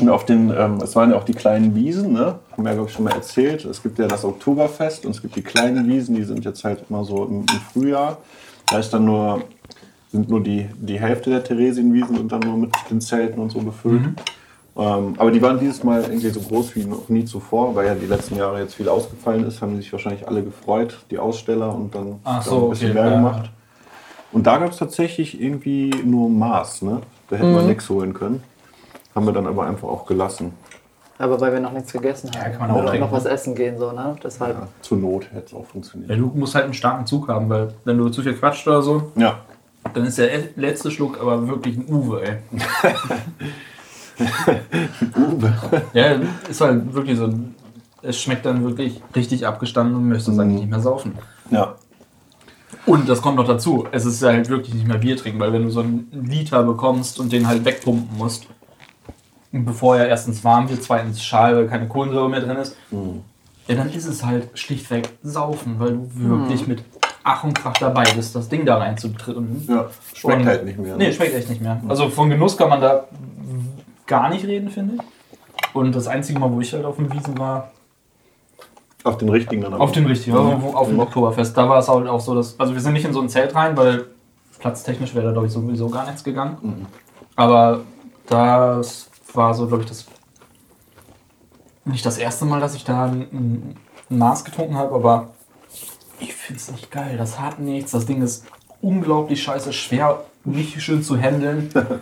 [0.00, 2.38] Und auf den, ähm, es waren ja auch die kleinen Wiesen, ne?
[2.52, 3.64] haben wir ja, glaube ich, schon mal erzählt.
[3.64, 6.84] Es gibt ja das Oktoberfest und es gibt die kleinen Wiesen, die sind jetzt halt
[6.88, 8.18] immer so im, im Frühjahr.
[8.66, 9.42] Da ist dann nur,
[10.12, 13.60] sind nur die, die Hälfte der Theresienwiesen und dann nur mit den Zelten und so
[13.60, 14.02] befüllt.
[14.78, 17.94] Ähm, aber die waren dieses Mal irgendwie so groß wie noch nie zuvor, weil ja
[17.96, 21.92] die letzten Jahre jetzt viel ausgefallen ist, haben sich wahrscheinlich alle gefreut, die Aussteller und
[21.96, 23.16] dann Ach so, ein bisschen okay, mehr ja.
[23.16, 23.50] gemacht.
[24.30, 27.00] Und da gab es tatsächlich irgendwie nur Maß, ne?
[27.28, 28.42] Da hätten wir nichts holen können.
[29.18, 30.52] Haben wir dann aber einfach auch gelassen.
[31.18, 32.52] Aber weil wir noch nichts gegessen haben.
[32.52, 33.00] Ja, kann man auch trinken.
[33.00, 34.14] noch was essen gehen, so, ne?
[34.22, 34.56] Deshalb.
[34.56, 36.08] Ja, zur Not hätte es auch funktioniert.
[36.08, 38.80] Ja, du musst halt einen starken Zug haben, weil wenn du zu viel quatscht oder
[38.80, 39.40] so, Ja,
[39.92, 42.36] dann ist der letzte Schluck aber wirklich ein Uwe, ey.
[45.16, 45.52] Uwe.
[45.94, 46.14] Ja,
[46.48, 47.28] ist halt wirklich so.
[48.02, 51.18] Es schmeckt dann wirklich richtig abgestanden und möchtest eigentlich nicht mehr saufen.
[51.50, 51.74] Ja.
[52.86, 55.52] Und das kommt noch dazu, es ist ja halt wirklich nicht mehr Bier trinken, weil
[55.52, 58.46] wenn du so einen Liter bekommst und den halt wegpumpen musst,
[59.52, 62.76] bevor er erstens warm wird, zweitens schal, weil keine Kohlensäure mehr drin ist,
[63.66, 66.82] ja, dann ist es halt schlichtweg saufen, weil du wirklich mit
[67.24, 69.64] Ach und Krach dabei bist, das Ding da reinzutreten.
[69.68, 69.86] ja.
[70.14, 70.96] Schmeckt Und- halt nicht mehr.
[70.96, 71.04] ne?
[71.04, 71.78] Nee, schmeckt echt nicht mehr.
[71.86, 73.04] Also von Genuss kann man da
[74.06, 75.00] gar nicht reden, finde ich.
[75.74, 77.70] Und das einzige Mal, wo ich halt auf dem Wiesen war,
[79.04, 79.84] Auf den richtigen dann aber.
[79.84, 82.58] auf dem richtigen, also wo- auf dem Oktoberfest, da war es halt auch so, dass,
[82.58, 84.06] also wir sind nicht in so ein Zelt rein, weil
[84.58, 86.86] platztechnisch wäre da glaube ich sowieso gar nichts gegangen.
[87.36, 87.80] Aber
[88.26, 90.06] das war so, glaube ich, das
[91.84, 93.76] nicht das erste Mal, dass ich da ein,
[94.10, 95.30] ein Maß getrunken habe, aber
[96.20, 97.16] ich finde es nicht geil.
[97.16, 97.92] Das hat nichts.
[97.92, 98.44] Das Ding ist
[98.80, 101.70] unglaublich scheiße schwer, nicht schön zu handeln.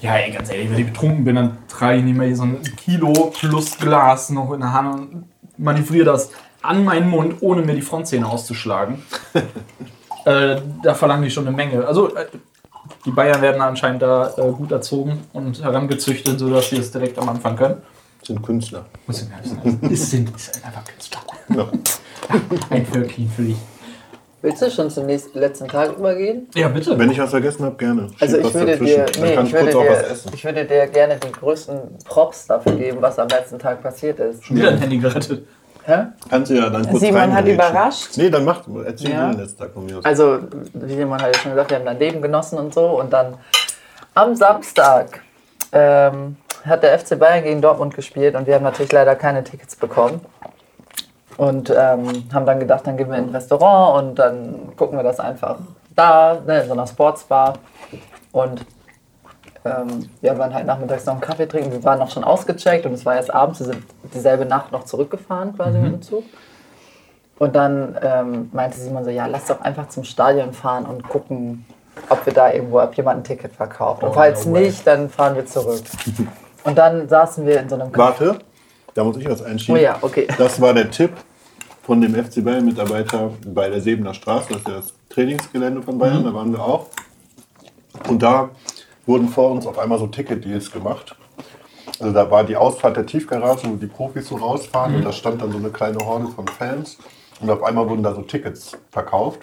[0.00, 2.42] Ja, ey, ganz ehrlich, wenn ich betrunken bin, dann trage ich nicht mehr hier so
[2.42, 5.24] ein Kilo plus Glas noch in der Hand und
[5.58, 6.30] manövriere das
[6.60, 9.00] an meinen Mund, ohne mir die Frontzähne auszuschlagen.
[10.24, 11.86] äh, da verlange ich schon eine Menge.
[11.86, 12.26] Also, äh,
[13.04, 17.28] die Bayern werden anscheinend da äh, gut erzogen und herangezüchtet, sodass sie es direkt am
[17.28, 17.82] Anfang können.
[18.22, 18.86] sind Künstler.
[19.06, 19.80] Muss ich sagen.
[19.92, 21.20] Es sind sind einfach Künstler.
[21.54, 21.68] Ja.
[22.70, 23.56] Ein Völkchen für dich.
[24.42, 26.48] Willst du schon zum nächsten, letzten Tag übergehen?
[26.54, 26.98] Ja, bitte.
[26.98, 28.08] Wenn ich was vergessen habe, gerne.
[28.18, 30.32] Also ich würde, dir, nee, ich, würde dir, essen.
[30.34, 34.44] ich würde dir gerne die größten Props dafür geben, was am letzten Tag passiert ist.
[34.44, 35.46] Schon wieder ein Handy gerettet.
[35.84, 36.06] Hä?
[36.30, 38.16] Kannst du ja dann kurz Simon hat überrascht.
[38.16, 39.26] Nee, dann mach, erzähl Ja.
[39.26, 40.04] du den letzten Tag von mir aus.
[40.04, 40.38] Also,
[40.74, 43.00] wie jemand hat ja schon gesagt, wir haben dein Leben genossen und so.
[43.00, 43.34] Und dann
[44.14, 45.20] am Samstag
[45.72, 49.74] ähm, hat der FC Bayern gegen Dortmund gespielt und wir haben natürlich leider keine Tickets
[49.74, 50.20] bekommen.
[51.36, 55.02] Und ähm, haben dann gedacht, dann gehen wir in ein Restaurant und dann gucken wir
[55.02, 55.56] das einfach
[55.96, 57.54] da, ne, in so einer Sportsbar.
[58.32, 58.64] Und
[59.64, 61.72] ähm, wir waren halt nachmittags noch einen Kaffee trinken.
[61.72, 63.60] Wir waren noch schon ausgecheckt und es war erst abends.
[63.60, 63.82] Wir sind
[64.14, 66.24] dieselbe Nacht noch zurückgefahren quasi mit dem Zug.
[67.38, 71.64] Und dann ähm, meinte Simon so, ja, lass doch einfach zum Stadion fahren und gucken,
[72.08, 74.02] ob wir da irgendwo, ob jemand ein Ticket verkauft.
[74.02, 75.82] Und Oh, falls nicht, dann fahren wir zurück.
[76.64, 77.98] Und dann saßen wir in so einem Café.
[77.98, 78.38] Warte,
[78.94, 79.80] da muss ich was Oh einschieben.
[79.80, 80.28] ja, okay.
[80.38, 81.10] Das war der Tipp
[81.82, 84.46] von dem FC Bayern-Mitarbeiter bei der Sebener Straße.
[84.50, 86.86] Das ist ja das Trainingsgelände von Bayern, da waren wir auch.
[88.08, 88.50] Und da
[89.06, 91.16] wurden vor uns auf einmal so Ticket-Deals gemacht.
[92.00, 95.42] Also da war die Ausfahrt der Tiefgarage, wo die Profis so rausfahren und da stand
[95.42, 96.98] dann so eine kleine Horde von Fans
[97.40, 99.40] und auf einmal wurden da so Tickets verkauft.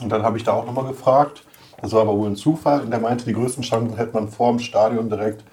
[0.00, 1.44] Und dann habe ich da auch nochmal gefragt,
[1.80, 4.50] das war aber wohl ein Zufall und der meinte, die größten Chancen hätte man vor
[4.50, 5.44] dem Stadion direkt,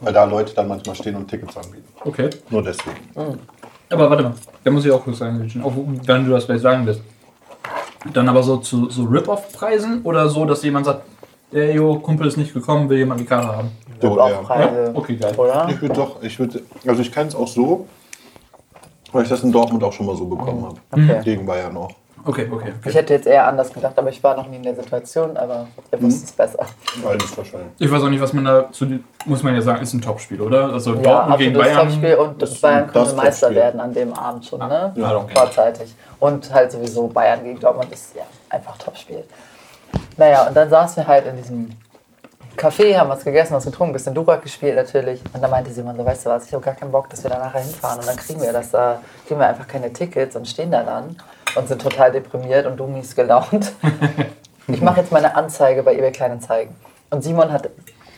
[0.00, 1.88] weil da Leute dann manchmal stehen und Tickets anbieten.
[2.04, 2.30] Okay.
[2.50, 2.98] Nur deswegen.
[3.90, 6.86] Aber warte mal, da muss ich auch kurz sagen, auch wenn du das gleich sagen
[6.86, 7.02] willst.
[8.12, 11.02] Dann aber so zu so Rip-Off-Preisen oder so, dass jemand sagt,
[11.52, 13.70] der Jo, Kumpel ist nicht gekommen, will jemand die Karte haben.
[14.00, 14.38] So, Auch ja.
[14.38, 15.34] Preise, Okay, geil.
[15.36, 15.68] oder?
[15.70, 17.86] Ich würde doch, ich würde, also ich kenne es auch so,
[19.12, 20.76] weil ich das in Dortmund auch schon mal so bekommen habe.
[20.90, 21.20] Okay.
[21.22, 21.90] Gegen Bayern auch.
[22.24, 22.98] Okay, okay, Ich okay.
[22.98, 26.00] hätte jetzt eher anders gedacht, aber ich war noch nie in der Situation, aber ihr
[26.00, 26.66] wusst es besser.
[27.02, 27.70] Beides wahrscheinlich.
[27.80, 28.86] Ich weiß auch nicht, was man da zu
[29.24, 30.72] muss man ja sagen, ist ein Topspiel, oder?
[30.72, 31.88] Also Ja, Dortmund gegen absolutes Bayern.
[31.88, 34.92] Topspiel und das Bayern das konnte Meister werden an dem Abend schon, ne?
[34.94, 35.34] Ja, okay.
[35.36, 35.94] Vorzeitig.
[36.20, 39.24] Und halt sowieso Bayern gegen Dortmund ist ja einfach Topspiel.
[40.16, 41.70] Naja, und dann saßen wir halt in diesem
[42.56, 45.22] Café, haben was gegessen, was getrunken, bisschen Durak gespielt natürlich.
[45.32, 47.30] Und dann meinte Simon so, weißt du was, ich habe gar keinen Bock, dass wir
[47.30, 47.98] da nachher hinfahren.
[48.00, 51.16] Und dann kriegen wir das da, kriegen wir einfach keine Tickets und stehen da dann
[51.56, 53.72] und sind total deprimiert und du mies gelaunt.
[54.68, 56.74] Ich mache jetzt meine Anzeige bei eBay Kleinanzeigen.
[57.10, 57.68] Und Simon hat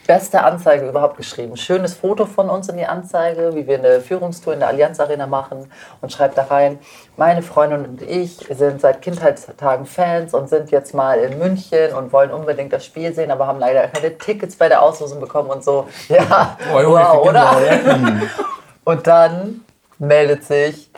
[0.06, 1.56] beste Anzeige überhaupt geschrieben.
[1.56, 5.26] Schönes Foto von uns in die Anzeige, wie wir eine Führungstour in der Allianz Arena
[5.26, 6.78] machen und schreibt da rein,
[7.16, 12.12] meine Freundin und ich sind seit Kindheitstagen Fans und sind jetzt mal in München und
[12.12, 15.64] wollen unbedingt das Spiel sehen, aber haben leider keine Tickets bei der Auslosung bekommen und
[15.64, 15.88] so.
[16.08, 17.56] Ja, Oh, wow, oder?
[18.84, 19.62] Und dann
[19.98, 20.90] meldet sich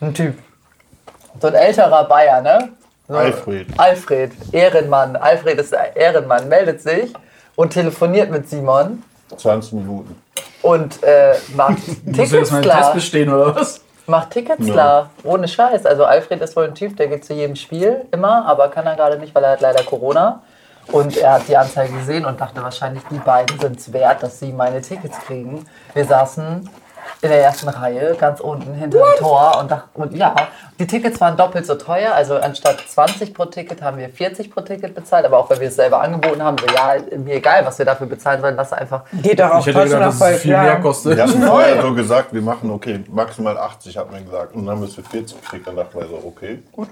[0.00, 0.38] ein Typ,
[1.40, 2.68] so ein älterer Bayer, ne?
[3.08, 3.66] So, Alfred.
[3.76, 5.16] Alfred, Ehrenmann.
[5.16, 7.12] Alfred ist Ehrenmann, meldet sich
[7.58, 9.02] und telefoniert mit Simon
[9.36, 10.14] 20 Minuten.
[10.62, 11.78] und äh, macht
[12.14, 12.94] Tickets klar.
[12.94, 13.80] bestehen, oder was?
[14.06, 14.72] Macht Tickets Ja.
[14.72, 15.10] klar.
[15.24, 15.84] Ohne Scheiß.
[15.84, 18.94] Also Alfred ist wohl ein Typ, der geht zu jedem Spiel immer, aber kann er
[18.94, 20.40] gerade nicht, weil er hat leider Corona.
[20.92, 24.38] Und er hat die Anzeige gesehen und dachte wahrscheinlich, die beiden sind es wert, dass
[24.38, 25.66] sie meine Tickets kriegen.
[25.94, 26.70] Wir saßen
[27.20, 30.34] in der ersten Reihe, ganz unten hinter dem Tor und, dachten, und ja,
[30.78, 32.14] die Tickets waren doppelt so teuer.
[32.14, 35.68] Also anstatt 20 pro Ticket haben wir 40 pro Ticket bezahlt, aber auch weil wir
[35.68, 39.02] es selber angeboten haben, so ja, mir egal, was wir dafür bezahlen sollen, lass einfach.
[39.22, 41.16] Geht doch auch Ich hätte gedacht, dass es viel mehr kostet.
[41.16, 44.54] Wir hatten vorher so gesagt, wir machen okay, maximal 80, hat man gesagt.
[44.54, 45.66] Und dann haben wir es für 40 gekriegt.
[45.66, 46.88] Dann dachten wir so, okay, gut.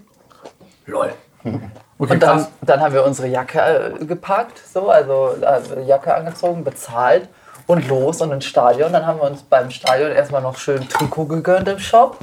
[0.86, 1.12] Lol.
[1.98, 6.62] Okay, Und dann, dann haben wir unsere Jacke äh, gepackt, so, also äh, Jacke angezogen,
[6.62, 7.26] bezahlt
[7.66, 8.92] und los und ins Stadion.
[8.92, 12.18] Dann haben wir uns beim Stadion erstmal noch schön Trikot gegönnt im Shop.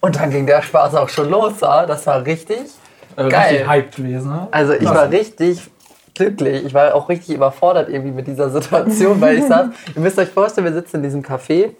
[0.00, 1.54] Und dann ging der Spaß auch schon los.
[1.60, 2.58] Das war richtig
[3.16, 3.48] Äh, geil.
[3.50, 4.48] Richtig hyped gewesen, ne?
[4.50, 5.60] Also ich war richtig
[6.14, 6.64] glücklich.
[6.64, 10.28] Ich war auch richtig überfordert irgendwie mit dieser Situation, weil ich saß, ihr müsst euch
[10.28, 11.70] vorstellen, wir sitzen in diesem Café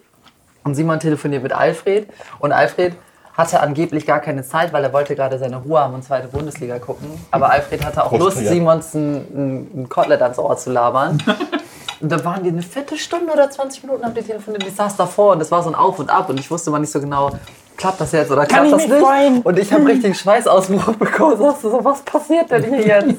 [0.65, 2.95] und Simon telefoniert mit Alfred und Alfred
[3.35, 6.79] hatte angeblich gar keine Zeit, weil er wollte gerade seine Ruhe haben und zweite Bundesliga
[6.79, 7.09] gucken.
[7.31, 8.37] Aber Alfred hatte auch Lust.
[8.37, 11.23] Simons ein, ein Kotelett ans Ohr zu labern.
[12.03, 14.65] Und da waren die eine Viertelstunde oder 20 Minuten haben die telefoniert.
[14.67, 16.81] Ich saß davor und es war so ein Auf und Ab und ich wusste mal
[16.81, 17.31] nicht so genau,
[17.77, 19.01] klappt das jetzt oder klappt ich das nicht?
[19.01, 19.41] freuen?
[19.43, 21.39] Und ich habe richtig Schweißausbruch bekommen.
[21.39, 23.15] Sagst du so, was passiert denn hier jetzt?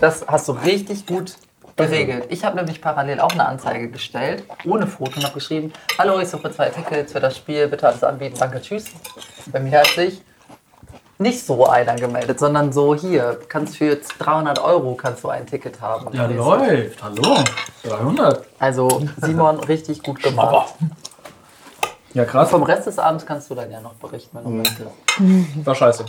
[0.00, 1.36] Das hast du richtig gut
[1.76, 2.24] geregelt.
[2.30, 5.72] Ich habe nämlich parallel auch eine Anzeige gestellt, ohne Foto noch geschrieben.
[5.96, 8.86] Hallo, ich suche zwei Tickets für das Spiel, bitte alles anbieten, danke, tschüss.
[9.46, 10.20] Bei mir hat sich
[11.18, 15.46] nicht so einer gemeldet, sondern so hier, kannst für jetzt 300 Euro kannst du ein
[15.46, 16.14] Ticket haben.
[16.14, 17.02] Ja, läuft.
[17.02, 17.38] Hallo.
[17.82, 18.46] 300.
[18.58, 20.74] Also Simon, richtig gut gemacht.
[22.14, 22.50] Ja, krass.
[22.50, 25.66] Vom Rest des Abends kannst du dann ja noch berichten, wenn du möchtest.
[25.66, 26.04] War scheiße.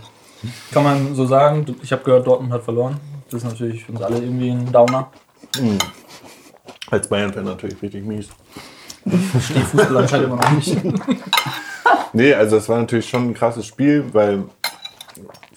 [0.72, 1.76] Kann man so sagen.
[1.82, 3.00] Ich habe gehört, Dortmund hat verloren.
[3.30, 5.10] Das ist natürlich für uns alle irgendwie ein Downer.
[6.90, 8.30] Als Bayern-Fan natürlich richtig mies.
[9.06, 10.78] Die Fußball anscheinend immer noch nicht.
[12.12, 14.46] Nee, also es war natürlich schon ein krasses Spiel, weil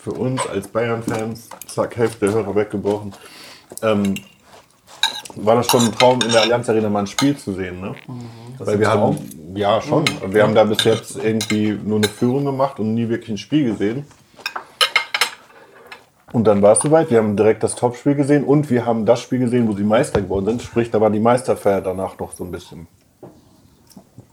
[0.02, 3.14] für uns als Bayern-Fans, zack, Hälfte der Hörer weggebrochen,
[3.82, 4.14] ähm,
[5.36, 7.80] war das schon ein Traum, in der Allianz Arena mal ein Spiel zu sehen.
[7.80, 7.94] Ne?
[8.58, 9.16] Weil wir haben,
[9.54, 13.30] ja schon, wir haben da bis jetzt irgendwie nur eine Führung gemacht und nie wirklich
[13.30, 14.04] ein Spiel gesehen.
[16.32, 19.20] Und dann war es soweit, wir haben direkt das Topspiel gesehen und wir haben das
[19.20, 20.62] Spiel gesehen, wo sie Meister geworden sind.
[20.62, 22.88] Sprich, da war die Meisterfeier danach noch so ein bisschen.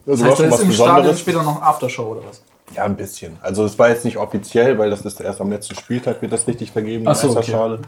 [0.08, 2.42] Also Das heißt, war schon im Stadion später noch Aftershow oder was?
[2.76, 3.38] Ja, ein bisschen.
[3.42, 6.48] Also es war jetzt nicht offiziell, weil das ist erst am letzten Spieltag wird das
[6.48, 7.36] richtig vergeben, die so, okay.
[7.36, 7.80] Meisterschale.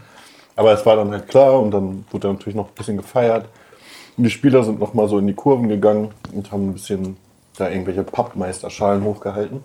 [0.56, 3.48] Aber es war dann halt klar und dann wurde natürlich noch ein bisschen gefeiert.
[4.18, 7.18] Und die Spieler sind noch mal so in die Kurven gegangen und haben ein bisschen
[7.58, 9.64] da irgendwelche Pappmeisterschalen hochgehalten.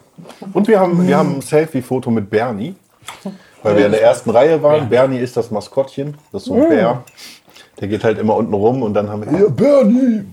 [0.53, 2.75] Und wir haben, wir haben ein Selfie-Foto mit Bernie,
[3.63, 4.89] weil wir in der ersten Reihe waren.
[4.89, 7.05] Bernie ist das Maskottchen, das ist so ein Bär.
[7.81, 10.25] Der geht halt immer unten rum und dann haben wir, hier Bernie!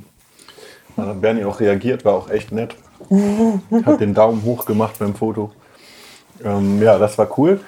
[0.96, 2.76] Dann hat Bernie auch reagiert, war auch echt nett.
[3.86, 5.52] Hat den Daumen hoch gemacht beim Foto.
[6.44, 7.60] Ähm, ja, das war cool.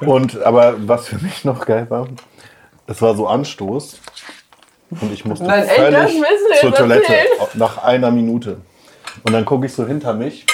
[0.00, 2.08] Und aber was für mich noch geil war,
[2.86, 4.00] es war so Anstoß.
[5.00, 6.22] und ich musste Nein, völlig
[6.60, 7.48] zur Toilette erzählen?
[7.54, 8.58] nach einer Minute.
[9.24, 10.46] Und dann gucke ich so hinter mich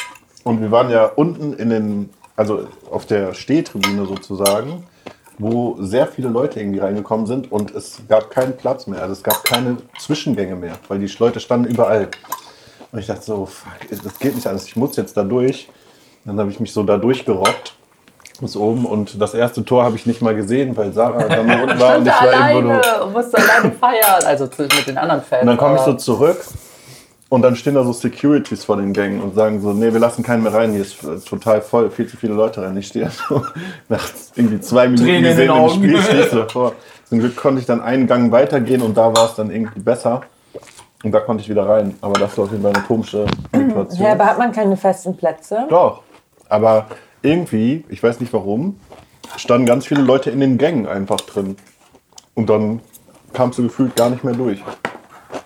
[0.44, 4.84] und wir waren ja unten in den, also auf der Stehtribüne sozusagen,
[5.38, 9.00] wo sehr viele Leute irgendwie reingekommen sind und es gab keinen Platz mehr.
[9.00, 12.08] Also es gab keine Zwischengänge mehr, weil die Leute standen überall.
[12.92, 15.68] Und ich dachte so, fuck, das geht nicht anders, ich muss jetzt da durch.
[16.24, 17.74] Dann habe ich mich so da durchgerockt
[18.40, 21.62] bis oben und das erste Tor habe ich nicht mal gesehen, weil Sarah da mal
[21.62, 22.72] unten war und ich war irgendwo nur.
[22.74, 24.24] alleine und musste alleine feiern.
[24.24, 25.42] Also mit den anderen Fans.
[25.42, 26.44] Und dann komme ich so zurück
[27.30, 30.22] und dann stehen da so Securities vor den Gängen und sagen so, nee, wir lassen
[30.22, 32.76] keinen mehr rein, hier ist äh, total voll, viel zu viele Leute rein.
[32.76, 33.42] Ich stehe so
[33.88, 35.70] nach irgendwie zwei Minuten Tränen in den gesehen im.
[35.70, 36.72] Spiel, stehe ich so davor.
[37.08, 40.22] Zum Glück konnte ich dann einen Gang weitergehen und da war es dann irgendwie besser.
[41.04, 41.96] Und da konnte ich wieder rein.
[42.00, 44.04] Aber das war auf jeden Fall eine komische Situation.
[44.04, 45.66] Ja, aber hat man keine festen Plätze?
[45.68, 46.02] Doch.
[46.48, 46.86] Aber
[47.22, 48.78] irgendwie, ich weiß nicht warum,
[49.36, 51.56] standen ganz viele Leute in den Gängen einfach drin.
[52.34, 52.80] Und dann
[53.32, 54.62] kamst du gefühlt gar nicht mehr durch.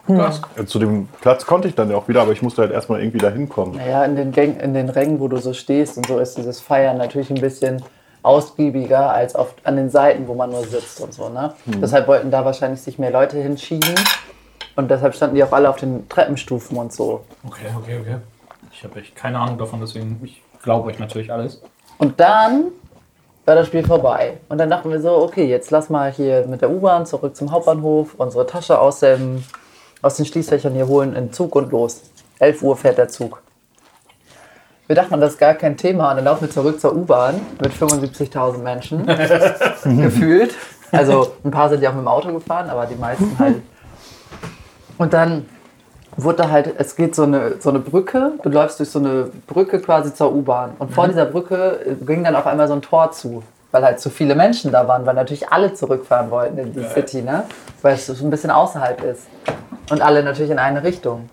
[0.08, 3.00] Äh, Zu dem Platz konnte ich dann ja auch wieder, aber ich musste halt erstmal
[3.00, 3.76] irgendwie da hinkommen.
[3.76, 6.60] Naja, in den, Gängen, in den Rängen, wo du so stehst und so, ist dieses
[6.60, 7.82] Feiern natürlich ein bisschen
[8.22, 11.28] ausgiebiger als auf, an den Seiten, wo man nur sitzt und so.
[11.28, 11.54] Ne?
[11.66, 13.94] Deshalb wollten da wahrscheinlich sich mehr Leute hinschieben.
[14.76, 17.24] Und deshalb standen die auch alle auf den Treppenstufen und so.
[17.46, 18.16] Okay, okay, okay.
[18.72, 21.62] Ich habe echt keine Ahnung davon, deswegen ich glaube euch natürlich alles.
[21.98, 22.72] Und dann
[23.44, 24.38] war das Spiel vorbei.
[24.48, 27.50] Und dann dachten wir so, okay, jetzt lass mal hier mit der U-Bahn zurück zum
[27.50, 29.44] Hauptbahnhof, unsere Tasche aus, dem,
[30.00, 32.02] aus den Schließfächern hier holen, in den Zug und los.
[32.38, 33.42] 11 Uhr fährt der Zug.
[34.86, 36.10] Wir dachten, das ist gar kein Thema.
[36.10, 39.06] Und dann laufen wir zurück zur U-Bahn mit 75.000 Menschen.
[39.84, 40.54] gefühlt.
[40.90, 43.62] Also ein paar sind ja auch mit dem Auto gefahren, aber die meisten halt.
[44.98, 45.46] Und dann
[46.16, 49.80] wurde halt, es geht so eine, so eine Brücke, du läufst durch so eine Brücke
[49.80, 50.72] quasi zur U-Bahn.
[50.78, 54.00] Und vor dieser Brücke äh, ging dann auf einmal so ein Tor zu, weil halt
[54.00, 57.44] zu viele Menschen da waren, weil natürlich alle zurückfahren wollten in die City, ne?
[57.80, 59.26] Weil es so ein bisschen außerhalb ist.
[59.90, 61.30] Und alle natürlich in eine Richtung.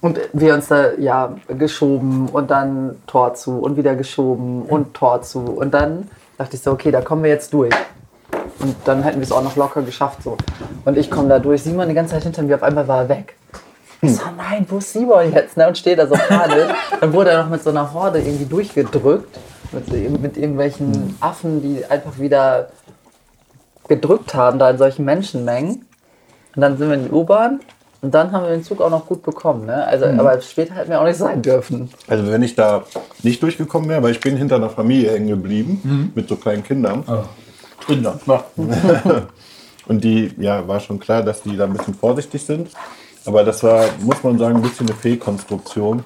[0.00, 5.22] Und wir uns da, ja, geschoben und dann Tor zu und wieder geschoben und Tor
[5.22, 5.40] zu.
[5.40, 7.74] Und dann dachte ich so, okay, da kommen wir jetzt durch.
[8.58, 10.36] Und dann hätten wir es auch noch locker geschafft so.
[10.84, 13.08] Und ich komme da durch, Simon die ganze Zeit hinter mir, auf einmal war er
[13.08, 13.36] weg.
[14.02, 15.56] Ich so, nein, wo ist Simon jetzt?
[15.56, 15.66] Ne?
[15.66, 16.68] Und steht da so panisch.
[17.00, 19.38] Dann wurde er noch mit so einer Horde irgendwie durchgedrückt.
[19.72, 22.68] Mit, mit irgendwelchen Affen, die einfach wieder
[23.88, 25.84] gedrückt haben, da in solchen Menschenmengen.
[26.54, 27.60] Und dann sind wir in die U-Bahn.
[28.00, 29.66] Und dann haben wir den Zug auch noch gut bekommen.
[29.66, 29.86] Ne?
[29.86, 31.90] Also, Aber später hätten wir auch nicht sein dürfen.
[32.06, 32.84] Also wenn ich da
[33.22, 37.04] nicht durchgekommen wäre, weil ich bin hinter einer Familie hängen geblieben mit so kleinen Kindern.
[37.86, 38.18] Kinder.
[38.26, 38.44] Ja.
[39.88, 42.70] Und die, ja, war schon klar, dass die da ein bisschen vorsichtig sind.
[43.24, 46.02] Aber das war, muss man sagen, ein bisschen eine Fehlkonstruktion.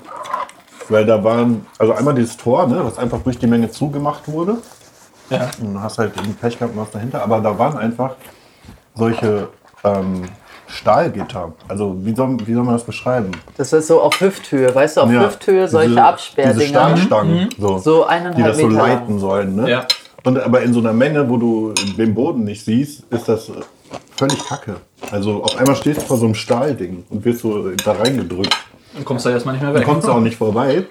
[0.89, 4.59] Weil da waren, also einmal dieses Tor, ne, was einfach durch die Menge zugemacht wurde.
[5.31, 5.49] Ja.
[5.63, 7.23] Und du hast halt irgendwie Pech gehabt und was dahinter.
[7.23, 8.17] Aber da waren einfach
[8.95, 9.49] solche
[9.85, 10.25] ähm,
[10.67, 11.53] Stahlgitter.
[11.69, 13.31] Also wie soll, wie soll man das beschreiben?
[13.57, 16.67] Das ist so auf Hüfthöhe, weißt du, auf Ja, Hüfthöhe solche diese- Diese Absperrdinger.
[16.67, 19.55] Stahlstangen, so, So eineinhalb die das so leiten sollen.
[19.57, 19.71] Ne?
[19.71, 19.87] Ja.
[20.25, 23.51] Und aber in so einer Menge, wo du den Boden nicht siehst, ist das
[24.17, 24.77] völlig kacke.
[25.11, 28.55] Also auf einmal stehst du vor so einem Stahlding und wirst so da reingedrückt.
[28.95, 29.89] Dann kommst du erstmal nicht mehr Dann weg.
[29.89, 30.85] kommst du auch nicht vorbei.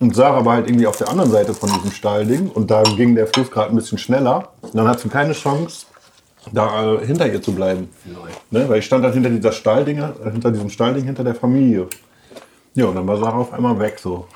[0.00, 3.16] Und Sarah war halt irgendwie auf der anderen Seite von diesem Stahlding und da ging
[3.16, 4.52] der Fluss gerade ein bisschen schneller.
[4.62, 5.86] Und dann hast du keine Chance,
[6.52, 7.88] da äh, hinter ihr zu bleiben.
[8.50, 8.68] Ne?
[8.68, 11.88] Weil ich stand halt hinter dieser Stahlding, äh, hinter diesem Stahlding hinter der Familie.
[12.74, 14.28] Ja, und dann war Sarah auf einmal weg so.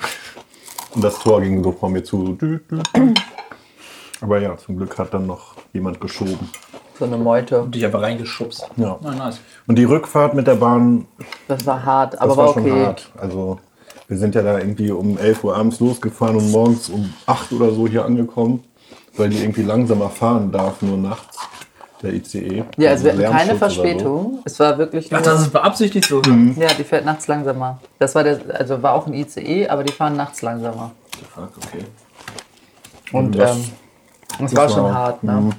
[0.94, 2.36] Und das Tor ging so vor mir zu.
[4.22, 6.48] Aber ja, zum Glück hat dann noch jemand geschoben.
[6.98, 7.66] So eine Meute.
[7.68, 8.68] Dich einfach reingeschubst.
[8.76, 8.96] Ja.
[9.02, 9.40] Na, nice.
[9.66, 11.06] Und die Rückfahrt mit der Bahn,
[11.48, 12.84] Das war hart, das aber war, war schon okay.
[12.86, 13.10] hart.
[13.18, 13.58] Also
[14.06, 17.72] wir sind ja da irgendwie um 11 Uhr abends losgefahren und morgens um 8 oder
[17.72, 18.62] so hier angekommen,
[19.16, 21.38] weil die irgendwie langsamer fahren darf, nur nachts,
[22.02, 22.62] der ICE.
[22.76, 24.38] Ja, also wir hatten keine Verspätung.
[24.44, 25.18] Es war wirklich nur.
[25.18, 26.22] Ach, das ist beabsichtigt so.
[26.22, 27.80] ja, die fährt nachts langsamer.
[27.98, 30.92] Das war der, also war auch ein ICE, aber die fahren nachts langsamer.
[31.18, 31.40] So.
[31.40, 31.84] Fuck, okay.
[33.12, 33.64] Und Das- ähm,
[34.40, 35.50] das war schon hart, ne?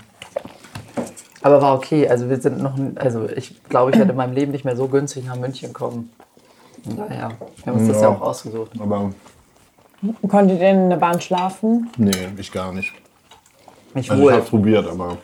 [1.42, 2.08] Aber war okay.
[2.08, 4.88] Also wir sind noch, also ich glaube, ich werde in meinem Leben nicht mehr so
[4.88, 6.10] günstig nach München kommen.
[6.86, 7.32] Naja,
[7.64, 8.16] wir haben uns das ja Ja.
[8.16, 8.72] auch ausgesucht.
[8.80, 9.12] Aber
[10.28, 11.90] Konntet ihr in der Bahn schlafen?
[11.98, 12.92] nee, ich gar nicht.
[13.96, 14.34] Also ich wohl.
[14.34, 15.18] hab's probiert, aber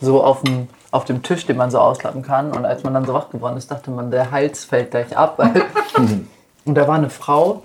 [0.00, 2.52] so auf dem, auf dem Tisch, den man so ausklappen kann.
[2.52, 5.38] Und als man dann so wach geworden ist, dachte man, der Hals fällt gleich ab.
[6.64, 7.62] Und da war eine Frau,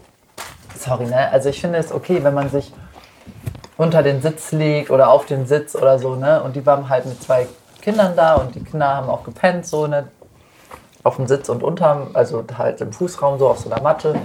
[0.80, 1.30] sorry, ne?
[1.32, 2.72] Also ich finde es okay, wenn man sich
[3.78, 6.42] unter den Sitz legt oder auf den Sitz oder so, ne?
[6.44, 7.48] Und die waren halt mit zwei
[7.82, 10.08] Kindern da und die Kinder haben auch gepennt, so, ne?
[11.04, 14.20] Auf dem Sitz und unterm, also halt im Fußraum, so auf so einer Matte.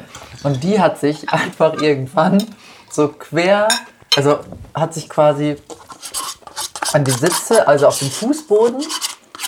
[0.44, 2.42] Und die hat sich einfach irgendwann
[2.90, 3.68] so quer,
[4.16, 4.38] also
[4.74, 5.56] hat sich quasi
[6.92, 8.82] an die Sitze, also auf den Fußboden,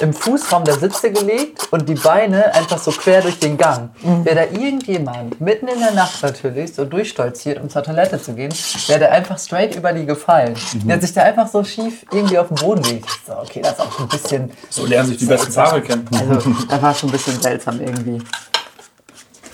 [0.00, 3.90] im Fußraum der Sitze gelegt und die Beine einfach so quer durch den Gang.
[4.24, 8.52] Wäre da irgendjemand mitten in der Nacht natürlich so durchstolziert, um zur Toilette zu gehen,
[8.86, 10.54] wäre der einfach straight über die gefallen.
[10.84, 13.06] Der hat sich da einfach so schief irgendwie auf den Boden gelegt.
[13.26, 14.52] So, okay, das ist auch ein bisschen.
[14.70, 16.08] So lernen sich die besten Fahrer kennen.
[16.12, 18.22] Also, das war schon ein bisschen seltsam irgendwie.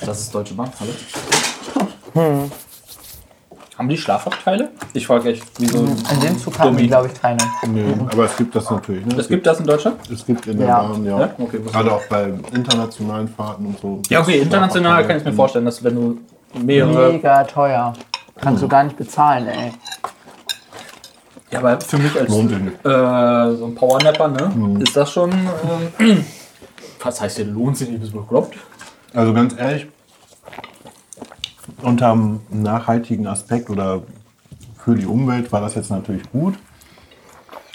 [0.00, 0.72] Das ist Deutsche Bahn,
[2.14, 2.50] hallo?
[3.78, 4.70] Haben die Schlafabteile?
[4.92, 5.78] Ich frage echt, wieso.
[5.78, 7.38] In dem Zug haben die, glaube ich, keine.
[7.68, 9.06] Nee, aber es gibt das natürlich.
[9.06, 9.14] Ne?
[9.16, 9.98] Es gibt das in Deutschland?
[10.12, 10.82] es gibt in der Ja.
[10.82, 11.20] Bahn, ja.
[11.20, 11.30] Ja?
[11.38, 14.02] Okay, Gerade auch bei internationalen Fahrten und so.
[14.08, 16.18] Ja, okay, international kann ich mir vorstellen, dass wenn du
[16.60, 17.12] mehrere.
[17.12, 17.92] Mega teuer.
[18.40, 19.72] Kannst du gar nicht bezahlen, ey.
[21.52, 22.84] Ja, aber für mich als Lohnt sich nicht.
[22.84, 25.30] äh, so ein Powernapper, ne, ist das schon.
[26.00, 26.24] Ähm,
[27.02, 28.56] was heißt hier, lohnt sich nicht, bis man glaubt?
[29.14, 29.86] Also ganz ehrlich,
[31.82, 34.02] unter einem nachhaltigen Aspekt oder
[34.76, 36.54] für die Umwelt war das jetzt natürlich gut.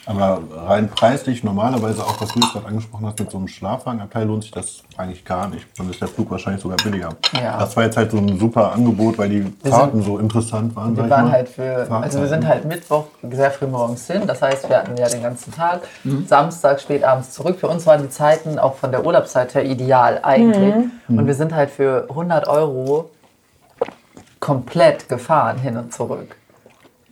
[0.05, 4.27] Aber rein preislich, normalerweise auch, was du jetzt gerade angesprochen hast, mit so einem Schlafwagenabteil
[4.27, 5.65] lohnt sich das eigentlich gar nicht.
[5.77, 7.09] Dann ist der Flug wahrscheinlich sogar billiger.
[7.41, 7.57] Ja.
[7.57, 10.97] Das war jetzt halt so ein super Angebot, weil die Fahrten so interessant waren.
[10.97, 11.31] Wir waren mal.
[11.31, 14.23] halt für, also wir sind halt Mittwoch sehr früh morgens hin.
[14.27, 15.87] Das heißt, wir hatten ja den ganzen Tag.
[16.27, 17.59] Samstag spät abends zurück.
[17.59, 20.73] Für uns waren die Zeiten auch von der Urlaubszeit her ideal eigentlich.
[21.07, 23.09] Und wir sind halt für 100 Euro
[24.43, 26.35] komplett gefahren hin und zurück.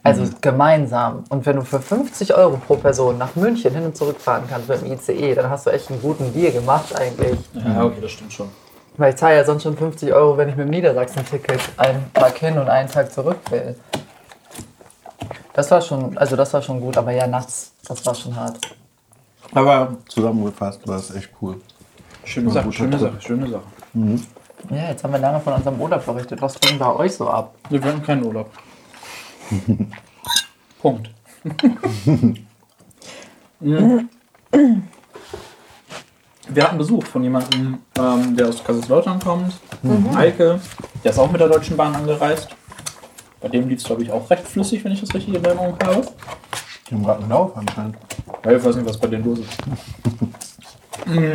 [0.04, 1.24] Also gemeinsam.
[1.30, 4.68] Und wenn du für 50 Euro pro Person nach München hin und zurück fahren kannst
[4.68, 7.40] mit dem ICE, dann hast du echt einen guten Deal gemacht eigentlich.
[7.54, 8.50] Ja, okay, das stimmt schon.
[8.98, 12.38] Weil ich zahle ja sonst schon 50 Euro, wenn ich mit dem Niedersachsen-Ticket einen Tag
[12.38, 13.78] hin und einen Tag zurück will.
[15.54, 18.58] Das war schon, also das war schon gut, aber ja, nachts, das war schon hart.
[19.54, 21.62] Aber zusammengefasst war es echt cool.
[22.26, 23.08] Schöne Sache, schöne Tipp.
[23.08, 23.64] Sache, schöne Sache.
[24.70, 26.42] Ja, jetzt haben wir lange von unserem Urlaub berichtet.
[26.42, 27.56] Was ging bei euch so ab?
[27.70, 28.50] Wir hatten keinen Urlaub.
[30.82, 31.10] Punkt.
[33.64, 34.10] Mhm.
[36.50, 39.54] Wir hatten Besuch von jemandem, ähm, der aus Kaiserslautern kommt.
[40.16, 40.60] Eike,
[41.04, 42.50] der ist auch mit der Deutschen Bahn angereist.
[43.40, 45.78] Bei dem lief es, glaube ich, auch recht flüssig, wenn ich das richtig in Erinnerung
[45.84, 46.06] habe.
[46.90, 47.98] Die haben gerade einen Lauf anscheinend.
[48.44, 49.58] Weil ich weiß nicht, was bei denen los ist.
[51.04, 51.34] Mm.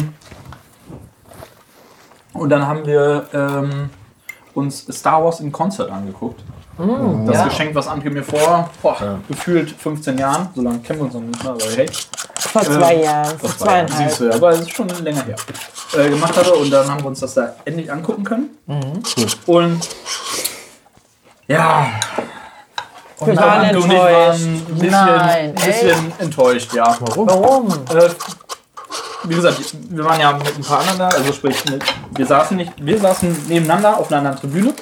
[2.38, 3.90] Und dann haben wir ähm,
[4.54, 6.42] uns Star Wars im Konzert angeguckt.
[6.78, 7.44] Das ja.
[7.44, 9.18] Geschenk, was Anke mir vor boah, Ja.
[9.28, 11.88] gefühlt 15 Jahren, so lange kennen wir uns noch nicht, aber hey,
[12.38, 14.08] Vor zwei Jahren, vor ja, zweieinhalb.
[14.10, 15.36] siehst du, aber es ist schon länger her,
[15.96, 18.50] äh, gemacht hatte und dann haben wir uns das da endlich angucken können.
[19.46, 19.88] Und
[21.48, 21.86] ja,
[23.24, 24.42] Wir waren Anke und ich waren enttäuscht.
[24.44, 26.96] ein bisschen, Nein, ein bisschen enttäuscht, ja.
[27.00, 27.68] Warum?
[27.94, 28.10] Äh,
[29.28, 29.58] wie gesagt,
[29.90, 31.56] wir waren ja mit ein paar anderen da, also sprich,
[32.10, 34.74] wir saßen nicht, wir saßen nebeneinander auf einer anderen Tribüne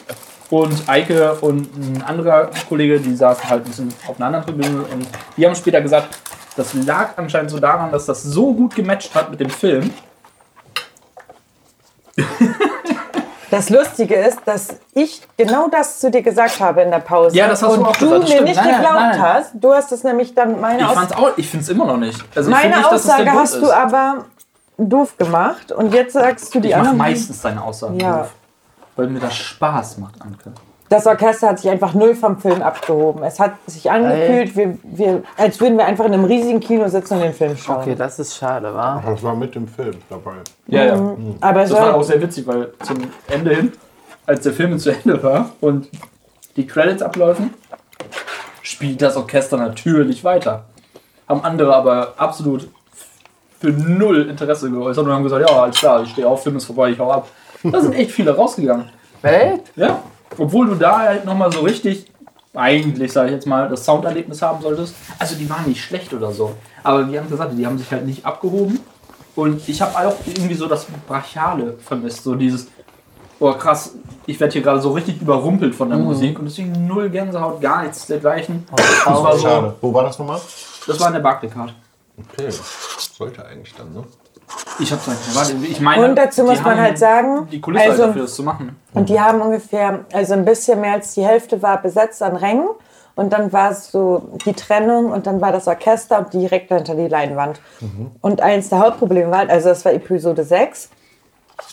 [0.51, 4.85] und Eike und ein anderer Kollege, die saßen halt ein bisschen auf einer anderen Tribüne
[4.93, 6.19] und die haben später gesagt,
[6.57, 9.93] das lag anscheinend so daran, dass das so gut gematcht hat mit dem Film.
[13.55, 17.37] Das Lustige ist, dass ich genau das zu dir gesagt habe in der Pause.
[17.37, 18.49] Ja, das hast du und auch du gesagt, das mir stimmt.
[18.49, 19.23] nicht Nein, geglaubt nein.
[19.23, 19.51] hast.
[19.55, 22.19] Du hast es nämlich dann meine Ich Aus auch, ich find's immer noch nicht.
[22.35, 24.25] Also meine nicht, es Aussage Grund hast du aber
[24.77, 26.99] doof gemacht und jetzt sagst du die Ich mache anderen.
[26.99, 28.19] meistens deine Aussagen Ja.
[28.19, 28.31] doof.
[28.97, 30.53] Weil mir das Spaß macht, Anke.
[30.89, 33.23] Das Orchester hat sich einfach null vom Film abgehoben.
[33.25, 37.15] Es hat sich angefühlt, wir, wir, als würden wir einfach in einem riesigen Kino sitzen
[37.15, 37.81] und den Film schauen.
[37.83, 39.03] Okay, das ist schade, wa?
[39.05, 40.35] Das war mit dem Film dabei.
[40.69, 41.17] Ja, ja.
[41.41, 42.99] Aber es Das war auch sehr witzig, weil zum
[43.29, 43.73] Ende hin,
[44.27, 45.89] als der Film zu Ende war und
[46.57, 47.55] die Credits ablaufen,
[48.63, 50.65] spielt das Orchester natürlich weiter.
[51.29, 52.69] Haben andere aber absolut
[53.65, 56.67] für null Interesse geäußert und haben gesagt, ja, alles klar, ich stehe auf, Film ist
[56.67, 57.29] vorbei, ich hau ab.
[57.63, 58.91] Da sind echt viele rausgegangen.
[59.23, 59.63] Welt?
[59.75, 60.03] Ja.
[60.37, 62.13] Obwohl du da halt nochmal so richtig,
[62.53, 64.95] eigentlich sage ich jetzt mal, das Sounderlebnis haben solltest.
[65.19, 66.53] Also die waren nicht schlecht oder so.
[66.83, 68.81] Aber wie haben gesagt, die haben sich halt nicht abgehoben.
[69.35, 72.23] Und ich habe auch irgendwie so das Brachiale vermisst.
[72.23, 72.69] So dieses,
[73.41, 73.95] oh krass,
[74.27, 76.39] ich werde hier gerade so richtig überrumpelt von der Musik.
[76.39, 78.67] Und deswegen null Gänsehaut, gar nichts dergleichen.
[78.77, 79.75] Das war so, Schade.
[79.81, 80.41] Wo war das nochmal?
[80.87, 81.73] das war in der Barclaycard.
[82.19, 82.49] Okay.
[83.17, 84.05] Sollte eigentlich dann, ne?
[84.79, 85.37] Ich hab's nicht mehr.
[85.37, 88.23] Warte, ich meine, Und dazu die muss man halt sagen, die Kulisse also- halt dafür,
[88.23, 88.77] das zu machen.
[88.93, 92.69] und die haben ungefähr, also ein bisschen mehr als die Hälfte war besetzt an Rängen.
[93.17, 96.97] Und dann war es so die Trennung und dann war das Orchester und direkt dahinter
[96.97, 97.61] die Leinwand.
[98.21, 100.91] Und eins der Hauptprobleme war, halt, also das war Episode 6.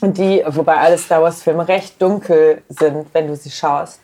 [0.01, 4.01] Und die, wobei alle Star Wars Filme recht dunkel sind, wenn du sie schaust.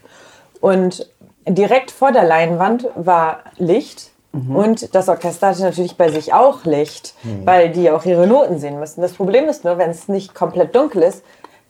[0.62, 1.08] Und
[1.48, 4.10] direkt vor der Leinwand war Licht.
[4.54, 7.14] Und das Orchester hatte natürlich bei sich auch Licht,
[7.46, 9.02] weil die auch ihre Noten sehen müssen.
[9.02, 11.24] Das Problem ist nur, wenn es nicht komplett dunkel ist,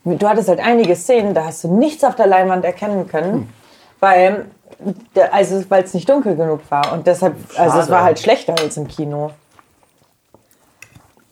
[0.06, 3.52] du hattest halt einige Szenen, da hast du nichts auf der Leinwand erkennen können,
[4.00, 4.46] weil
[5.16, 7.92] der- also weil es nicht dunkel genug war und deshalb also es Schade.
[7.92, 9.32] war halt schlechter als im Kino.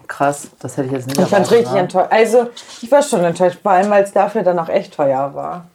[0.08, 2.12] Krass, das hätte ich jetzt nicht Ich fand es richtig erwartet, enttäuscht.
[2.12, 2.50] Also,
[2.82, 5.66] ich war schon enttäuscht, vor allem, weil es dafür dann auch echt teuer war.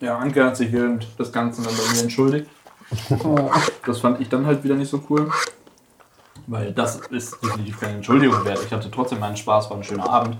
[0.00, 2.48] Ja, Anke hat sich während des Ganzen dann bei mir entschuldigt.
[3.86, 5.30] Das fand ich dann halt wieder nicht so cool.
[6.46, 8.60] Weil das ist definitiv keine Entschuldigung wert.
[8.64, 10.36] Ich hatte trotzdem meinen Spaß, war ein schöner Abend.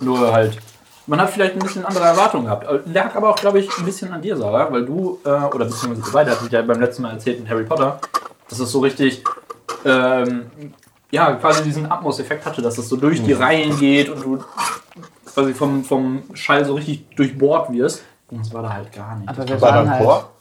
[0.00, 0.58] Nur halt,
[1.06, 2.66] man hat vielleicht ein bisschen andere Erwartungen gehabt.
[2.86, 6.08] Lag aber auch, glaube ich, ein bisschen an dir, Sarah, weil du, äh, oder beziehungsweise
[6.08, 7.98] ihr beide hattet ja beim letzten Mal erzählt in Harry Potter,
[8.48, 9.24] dass es so richtig,
[9.84, 10.50] ähm,
[11.10, 14.38] ja, quasi diesen Atmos-Effekt hatte, dass es so durch die Reihen geht und du
[15.24, 18.02] quasi vom, vom Schall so richtig durchbohrt wirst.
[18.30, 19.28] Und das war da halt gar nicht.
[19.28, 20.02] Aber wir War da waren halt.
[20.02, 20.31] Chor?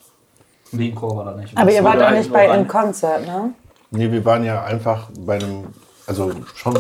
[0.72, 1.56] Nee, ein Chor war da nicht.
[1.58, 3.52] Aber Das ihr wart auch nicht bei im Konzert, ne?
[3.92, 5.66] Nee, wir waren ja einfach bei einem,
[6.08, 6.74] also schon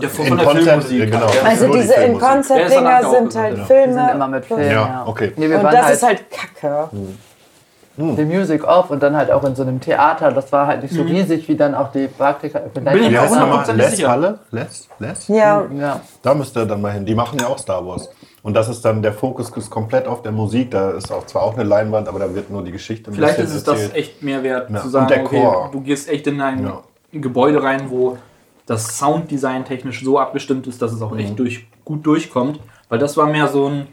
[0.00, 1.00] Ja, von, in von der Konzert, Filmmusik.
[1.02, 1.26] äh, genau.
[1.26, 1.42] ja.
[1.48, 3.66] Also die diese dann In-Concert-Dinger sind halt genau.
[3.66, 3.86] Filme.
[3.86, 4.60] Wir sind immer mit Film.
[4.60, 5.32] Ja, Ja, okay.
[5.36, 6.88] Nee, wir Und waren das halt, ist halt kacke.
[7.96, 10.32] die Music off und dann halt auch in so einem Theater.
[10.32, 12.58] Das war halt nicht so riesig wie dann auch die Praktika.
[12.58, 13.64] Bin ich auch nochmal?
[13.64, 14.10] 100% Les sicher.
[14.10, 14.38] Halle?
[14.50, 14.88] Les?
[14.98, 15.28] Les?
[15.28, 16.00] Ja, Ja.
[16.22, 17.06] Da müsst ihr dann mal hin.
[17.06, 18.10] Die machen ja auch Star Wars.
[18.44, 20.70] Und das ist dann, der Fokus ist komplett auf der Musik.
[20.70, 23.38] Da ist auch zwar auch eine Leinwand, aber da wird nur die Geschichte ein Vielleicht
[23.38, 23.96] ist es das erzählt.
[23.96, 25.70] echt mehr wert, Ja, zu und sagen, der okay, Chor.
[25.72, 26.82] du gehst echt in ein Ja.
[27.10, 28.18] Gebäude rein, wo
[28.66, 31.18] das Sounddesign technisch so abgestimmt ist, dass es auch Mhm.
[31.20, 32.60] echt durch, gut durchkommt.
[32.90, 33.86] Weil das war mehr so ein,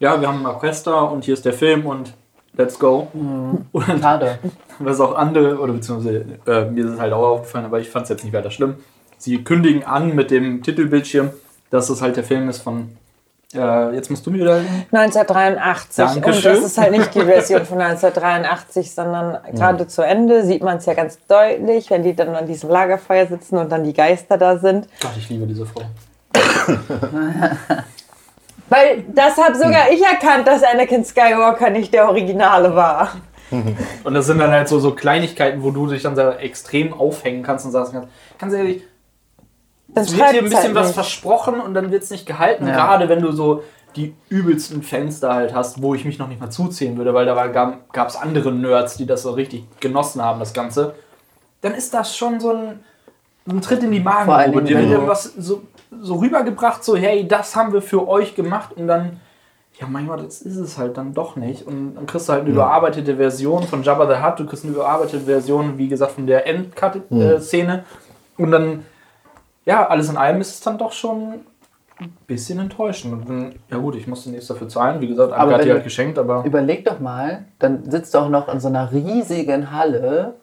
[0.00, 2.14] ja, wir haben ein Orchester und hier ist der Film und
[2.54, 3.08] let's go.
[3.12, 3.66] Mhm.
[3.72, 4.38] Und Schade.
[4.78, 8.04] was auch andere, oder beziehungsweise äh, mir ist es halt auch aufgefallen, aber ich fand
[8.04, 8.76] es jetzt nicht weiter schlimm.
[9.18, 11.28] Sie kündigen an mit dem Titelbildschirm,
[11.68, 12.96] dass es halt der Film ist von,
[13.54, 14.60] äh, jetzt musst du mir wieder
[14.92, 16.04] 1983.
[16.04, 16.54] Und Dankeschön.
[16.54, 20.86] das ist halt nicht die Version von 1983, sondern gerade zu Ende sieht man es
[20.86, 24.58] ja ganz deutlich, wenn die dann an diesem Lagerfeuer sitzen und dann die Geister da
[24.58, 24.88] sind.
[25.00, 25.82] Gott, ich liebe diese Frau.
[28.68, 33.12] Weil das habe sogar ich erkannt, dass Anakin Skywalker nicht der Originale war.
[33.50, 37.42] Und das sind dann halt so, so Kleinigkeiten, wo du dich dann sehr extrem aufhängen
[37.42, 37.92] kannst und sagst,
[38.38, 38.82] ganz ehrlich,
[39.94, 40.94] Dann es wird hier ein bisschen halt was nicht.
[40.94, 42.66] versprochen und dann wird es nicht gehalten.
[42.66, 42.74] Ja.
[42.74, 43.62] Gerade wenn du so
[43.96, 47.26] die übelsten Fans da halt hast, wo ich mich noch nicht mal zuzählen würde, weil
[47.26, 47.46] da
[47.92, 50.94] gab es andere Nerds, die das so richtig genossen haben, das Ganze.
[51.60, 52.80] Dann ist das schon so ein,
[53.46, 54.62] ein Tritt in die Magengrube.
[54.62, 55.62] Dingen, Dir wird irgendwas so,
[56.00, 59.20] so rübergebracht, so hey, das haben wir für euch gemacht und dann
[59.80, 61.66] ja, manchmal das ist es halt dann doch nicht.
[61.66, 64.74] Und dann kriegst du halt eine überarbeitete Version von Jabba the Hutt, du kriegst eine
[64.74, 67.84] überarbeitete Version, wie gesagt, von der Endcut-Szene.
[68.36, 68.84] Und dann,
[69.64, 71.40] ja, alles in allem ist es dann doch schon
[72.00, 73.12] ein bisschen enttäuschend.
[73.12, 75.00] Und dann, ja gut, ich musste nichts dafür zahlen.
[75.00, 78.18] Wie gesagt, Aber Anke hat die halt geschenkt, aber Überleg doch mal, dann sitzt du
[78.18, 80.34] auch noch in so einer riesigen Halle.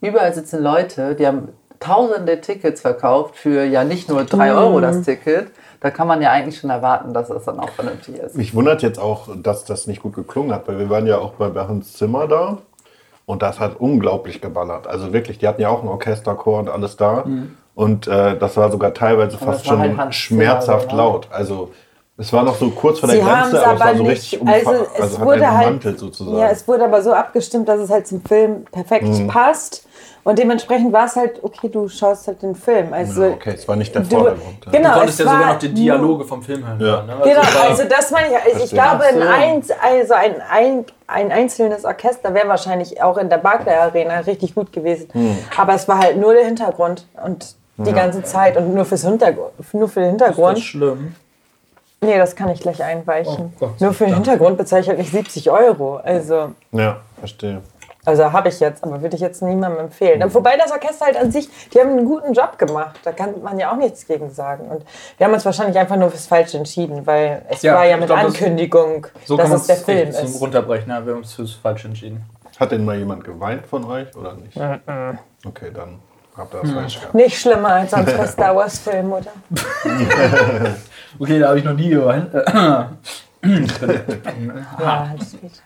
[0.00, 1.48] Überall sitzen Leute, die haben
[1.80, 5.50] tausende Tickets verkauft für ja nicht nur 3 Euro das Ticket.
[5.80, 8.36] Da kann man ja eigentlich schon erwarten, dass es dann auch vernünftig ist.
[8.36, 11.34] Mich wundert jetzt auch, dass das nicht gut geklungen hat, weil wir waren ja auch
[11.34, 12.58] bei Hans Zimmer da
[13.26, 14.88] und das hat unglaublich geballert.
[14.88, 17.24] Also wirklich, die hatten ja auch einen Orchesterchor und alles da
[17.78, 20.96] und äh, das war sogar teilweise Aber fast schon halt schmerzhaft oder?
[20.96, 21.28] laut.
[21.30, 21.70] Also
[22.16, 24.02] es war noch so kurz vor der Sie Grenze, es aber es war aber so
[24.02, 26.38] nicht, richtig umfa- also es also hat wurde halt, sozusagen.
[26.38, 29.28] ja, es wurde aber so abgestimmt, dass es halt zum Film perfekt Mhm.
[29.28, 29.86] passt
[30.24, 32.92] und dementsprechend war es halt, okay, du schaust halt den Film.
[32.92, 34.66] Also, ja, okay, es war nicht der du- Vordergrund.
[34.66, 34.72] ja.
[34.72, 36.80] genau, du konntest es ja sogar noch die Dialoge vom Film hören.
[36.80, 37.02] Ja.
[37.02, 37.14] Ne?
[37.22, 38.54] Genau, es war- also das meine ich.
[38.54, 43.38] Also ich glaube, ein, also ein, ein, ein einzelnes Orchester wäre wahrscheinlich auch in der
[43.38, 45.08] Barclay Arena richtig gut gewesen.
[45.56, 49.52] Aber es war halt nur der Hintergrund und die ganze Zeit und nur fürs Hintergrund,
[49.72, 50.58] nur für den Ist das Hintergrund.
[50.60, 51.14] schlimm?
[52.00, 53.52] Nee, das kann ich gleich einweichen.
[53.56, 54.24] Oh Gott nur für den Dank.
[54.26, 55.96] Hintergrund bezahle ich halt nicht 70 Euro.
[55.96, 57.60] Also, ja, verstehe.
[58.04, 60.22] also habe ich jetzt, aber würde ich jetzt niemandem empfehlen.
[60.32, 63.00] Wobei das Orchester halt an sich, die haben einen guten Job gemacht.
[63.02, 64.68] Da kann man ja auch nichts gegen sagen.
[64.68, 64.84] Und
[65.16, 68.06] wir haben uns wahrscheinlich einfach nur fürs Falsche entschieden, weil es Ja, war ja mit
[68.06, 70.40] glaub, das- Ankündigung, So dass es der Film zum ist.
[70.40, 70.88] Runterbrechen.
[70.90, 72.24] Ja, wir haben uns fürs Falsche entschieden.
[72.60, 74.56] Hat denn mal jemand geweint von euch oder nicht?
[75.44, 75.98] Okay, dann
[76.38, 77.14] ihr das falsch gehabt.
[77.14, 79.32] Nicht schlimmer als bei Star Wars Film, oder?
[81.18, 82.32] Okay, da habe ich noch nie geweint.
[82.32, 82.90] Ja,
[85.18, 85.62] das geht.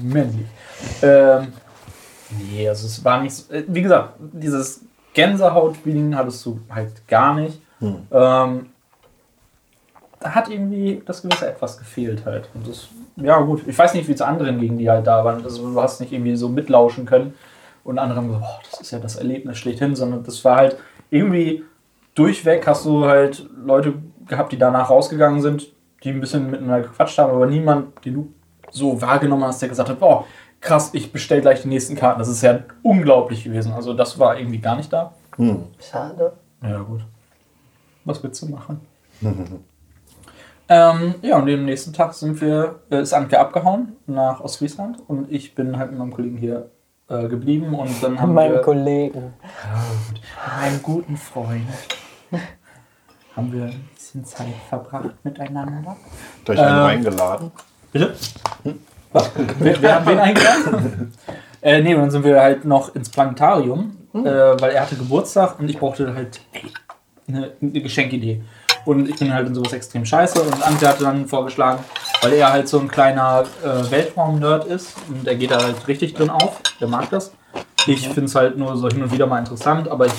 [0.00, 0.46] Männlich.
[1.02, 1.52] Ähm,
[2.30, 4.82] nee, also es war nicht so, äh, wie gesagt, dieses
[5.14, 7.60] Gänsehaut-Feeling hattest du halt gar nicht.
[7.80, 8.66] Ähm,
[10.20, 12.48] da hat irgendwie das gewisse Etwas gefehlt halt.
[12.54, 15.42] Und das, ja gut, ich weiß nicht, wie es anderen ging, die halt da waren.
[15.44, 17.34] Also, du hast nicht irgendwie so mitlauschen können
[17.86, 20.76] und andere haben gesagt, boah, das ist ja das Erlebnis schlechthin, sondern das war halt
[21.10, 21.64] irgendwie
[22.14, 23.94] durchweg hast du halt Leute
[24.26, 25.68] gehabt, die danach rausgegangen sind,
[26.02, 28.32] die ein bisschen miteinander gequatscht haben, aber niemand, den du
[28.72, 30.26] so wahrgenommen hast, der gesagt hat, boah,
[30.60, 32.18] krass, ich bestell gleich die nächsten Karten.
[32.18, 33.72] Das ist ja unglaublich gewesen.
[33.72, 35.12] Also das war irgendwie gar nicht da.
[35.80, 36.32] Schade.
[36.62, 37.02] Ja, gut.
[38.04, 38.80] Was willst du machen?
[40.68, 45.30] ähm, ja, und am nächsten Tag sind wir, äh, ist Anke abgehauen nach Ostfriesland und
[45.30, 46.70] ich bin halt mit meinem Kollegen hier
[47.08, 49.34] äh, geblieben und dann haben Mein wir Kollegen.
[50.12, 50.20] mit
[50.60, 51.66] meinem guten Freund
[53.36, 55.96] haben wir ein bisschen Zeit verbracht miteinander.
[56.48, 57.52] Euch einen Ähm, reingeladen?
[57.92, 58.14] Bitte?
[59.12, 59.30] Was?
[59.58, 61.12] Wer, wer hat wen eingeladen?
[61.62, 65.68] äh, nee, dann sind wir halt noch ins Planetarium, äh, weil er hatte Geburtstag und
[65.68, 66.40] ich brauchte halt
[67.28, 68.42] eine, eine Geschenkidee.
[68.86, 71.84] Und ich bin halt in sowas extrem scheiße und Antje hatte dann vorgeschlagen,
[72.22, 76.14] weil er halt so ein kleiner äh, Weltraum-Nerd ist und er geht da halt richtig
[76.14, 77.32] drin auf, der mag das.
[77.88, 80.12] Ich finde es halt nur so hin und wieder mal interessant, aber ich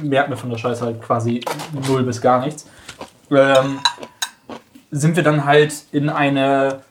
[0.00, 1.40] merke mir von der Scheiße halt quasi
[1.88, 2.66] null bis gar nichts.
[3.30, 3.80] Ähm,
[4.92, 6.82] sind wir dann halt in eine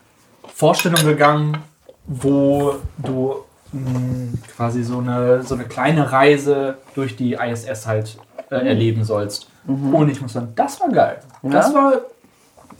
[0.53, 1.57] Vorstellung gegangen,
[2.05, 8.17] wo du mh, quasi so eine, so eine kleine Reise durch die ISS halt
[8.49, 9.47] äh, erleben sollst.
[9.67, 11.19] Und ich muss sagen, das war geil.
[11.41, 11.93] Das war.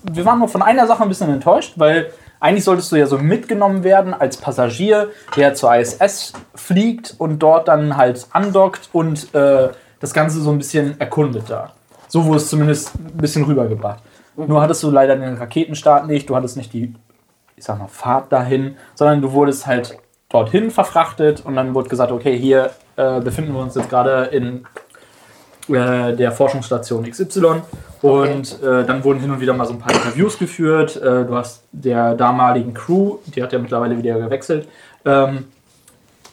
[0.04, 2.12] Wir waren nur von einer Sache ein bisschen enttäuscht, weil
[2.42, 7.70] eigentlich solltest du ja so mitgenommen werden als Passagier, der zur ISS fliegt und dort
[7.70, 9.70] dann halt andockt und äh,
[10.02, 11.72] das Ganze so ein bisschen erkundet da.
[12.10, 14.04] So wurde es zumindest ein bisschen rübergebracht.
[14.36, 16.94] Nur hattest du leider den Raketenstart nicht, du hattest nicht die,
[17.56, 22.12] ich sag mal, Fahrt dahin, sondern du wurdest halt dorthin verfrachtet und dann wurde gesagt,
[22.12, 24.66] okay, hier äh, befinden wir uns jetzt gerade in
[25.70, 27.62] äh, der Forschungsstation XY
[28.02, 30.98] und äh, dann wurden hin und wieder mal so ein paar Interviews geführt.
[30.98, 34.68] Äh, du hast der damaligen Crew, die hat ja mittlerweile wieder gewechselt,
[35.06, 35.46] ähm,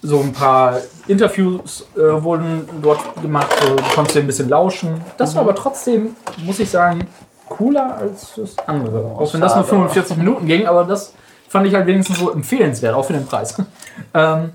[0.03, 0.78] so ein paar
[1.09, 5.01] Interviews äh, wurden dort gemacht, so, du konntest dir ein bisschen lauschen.
[5.18, 7.07] Das war aber trotzdem, muss ich sagen,
[7.49, 8.99] cooler als das andere.
[8.99, 9.76] Auch wenn das nur schade.
[9.76, 11.12] 45 Minuten ging, aber das
[11.49, 13.55] fand ich halt wenigstens so empfehlenswert, auch für den Preis.
[14.14, 14.53] ähm,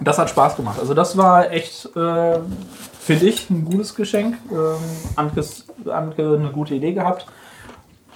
[0.00, 0.78] das hat Spaß gemacht.
[0.80, 2.38] Also das war echt, äh,
[3.08, 4.36] finde ich, ein gutes Geschenk.
[4.52, 4.76] Ähm,
[5.16, 5.42] Anke,
[5.90, 7.26] Anke eine gute Idee gehabt.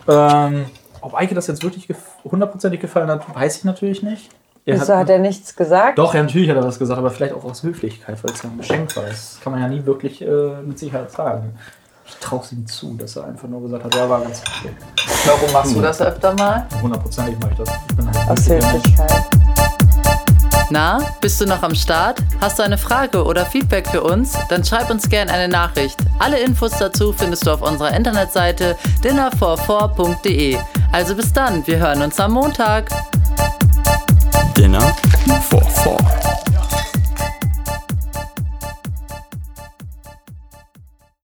[0.07, 0.67] Ähm,
[1.01, 4.29] ob Eike das jetzt wirklich gef hundertprozentig gefallen hat, weiß ich natürlich nicht.
[4.65, 5.99] Er Wieso hat er nichts gesagt?
[5.99, 8.51] doch, ja, natürlich hat er was gesagt, aber vielleicht auch aus Höflichkeit, weil es ja
[8.51, 9.05] ein Geschenk war.
[9.05, 11.55] Das kann man ja nie wirklich äh, mit Sicherheit sagen.
[12.07, 14.75] Ich traue es ihm zu, dass er einfach nur gesagt hat, ja, war ganz okay.
[15.25, 16.67] Warum machst du das öfter mal?
[16.81, 17.71] Hundertprozentig mache ich das.
[17.89, 18.49] Ich bin halt Aus.
[18.49, 19.82] Höflichkeit.
[20.73, 22.21] Na, bist du noch am Start?
[22.41, 24.39] Hast du eine Frage oder Feedback für uns?
[24.49, 25.99] Dann schreib uns gerne eine Nachricht.
[26.19, 30.57] Alle Infos dazu findest du auf unserer Internetseite dinner44.de.
[30.91, 32.89] Also bis dann, wir hören uns am Montag.
[34.57, 34.97] Dinner
[35.51, 36.32] for Four.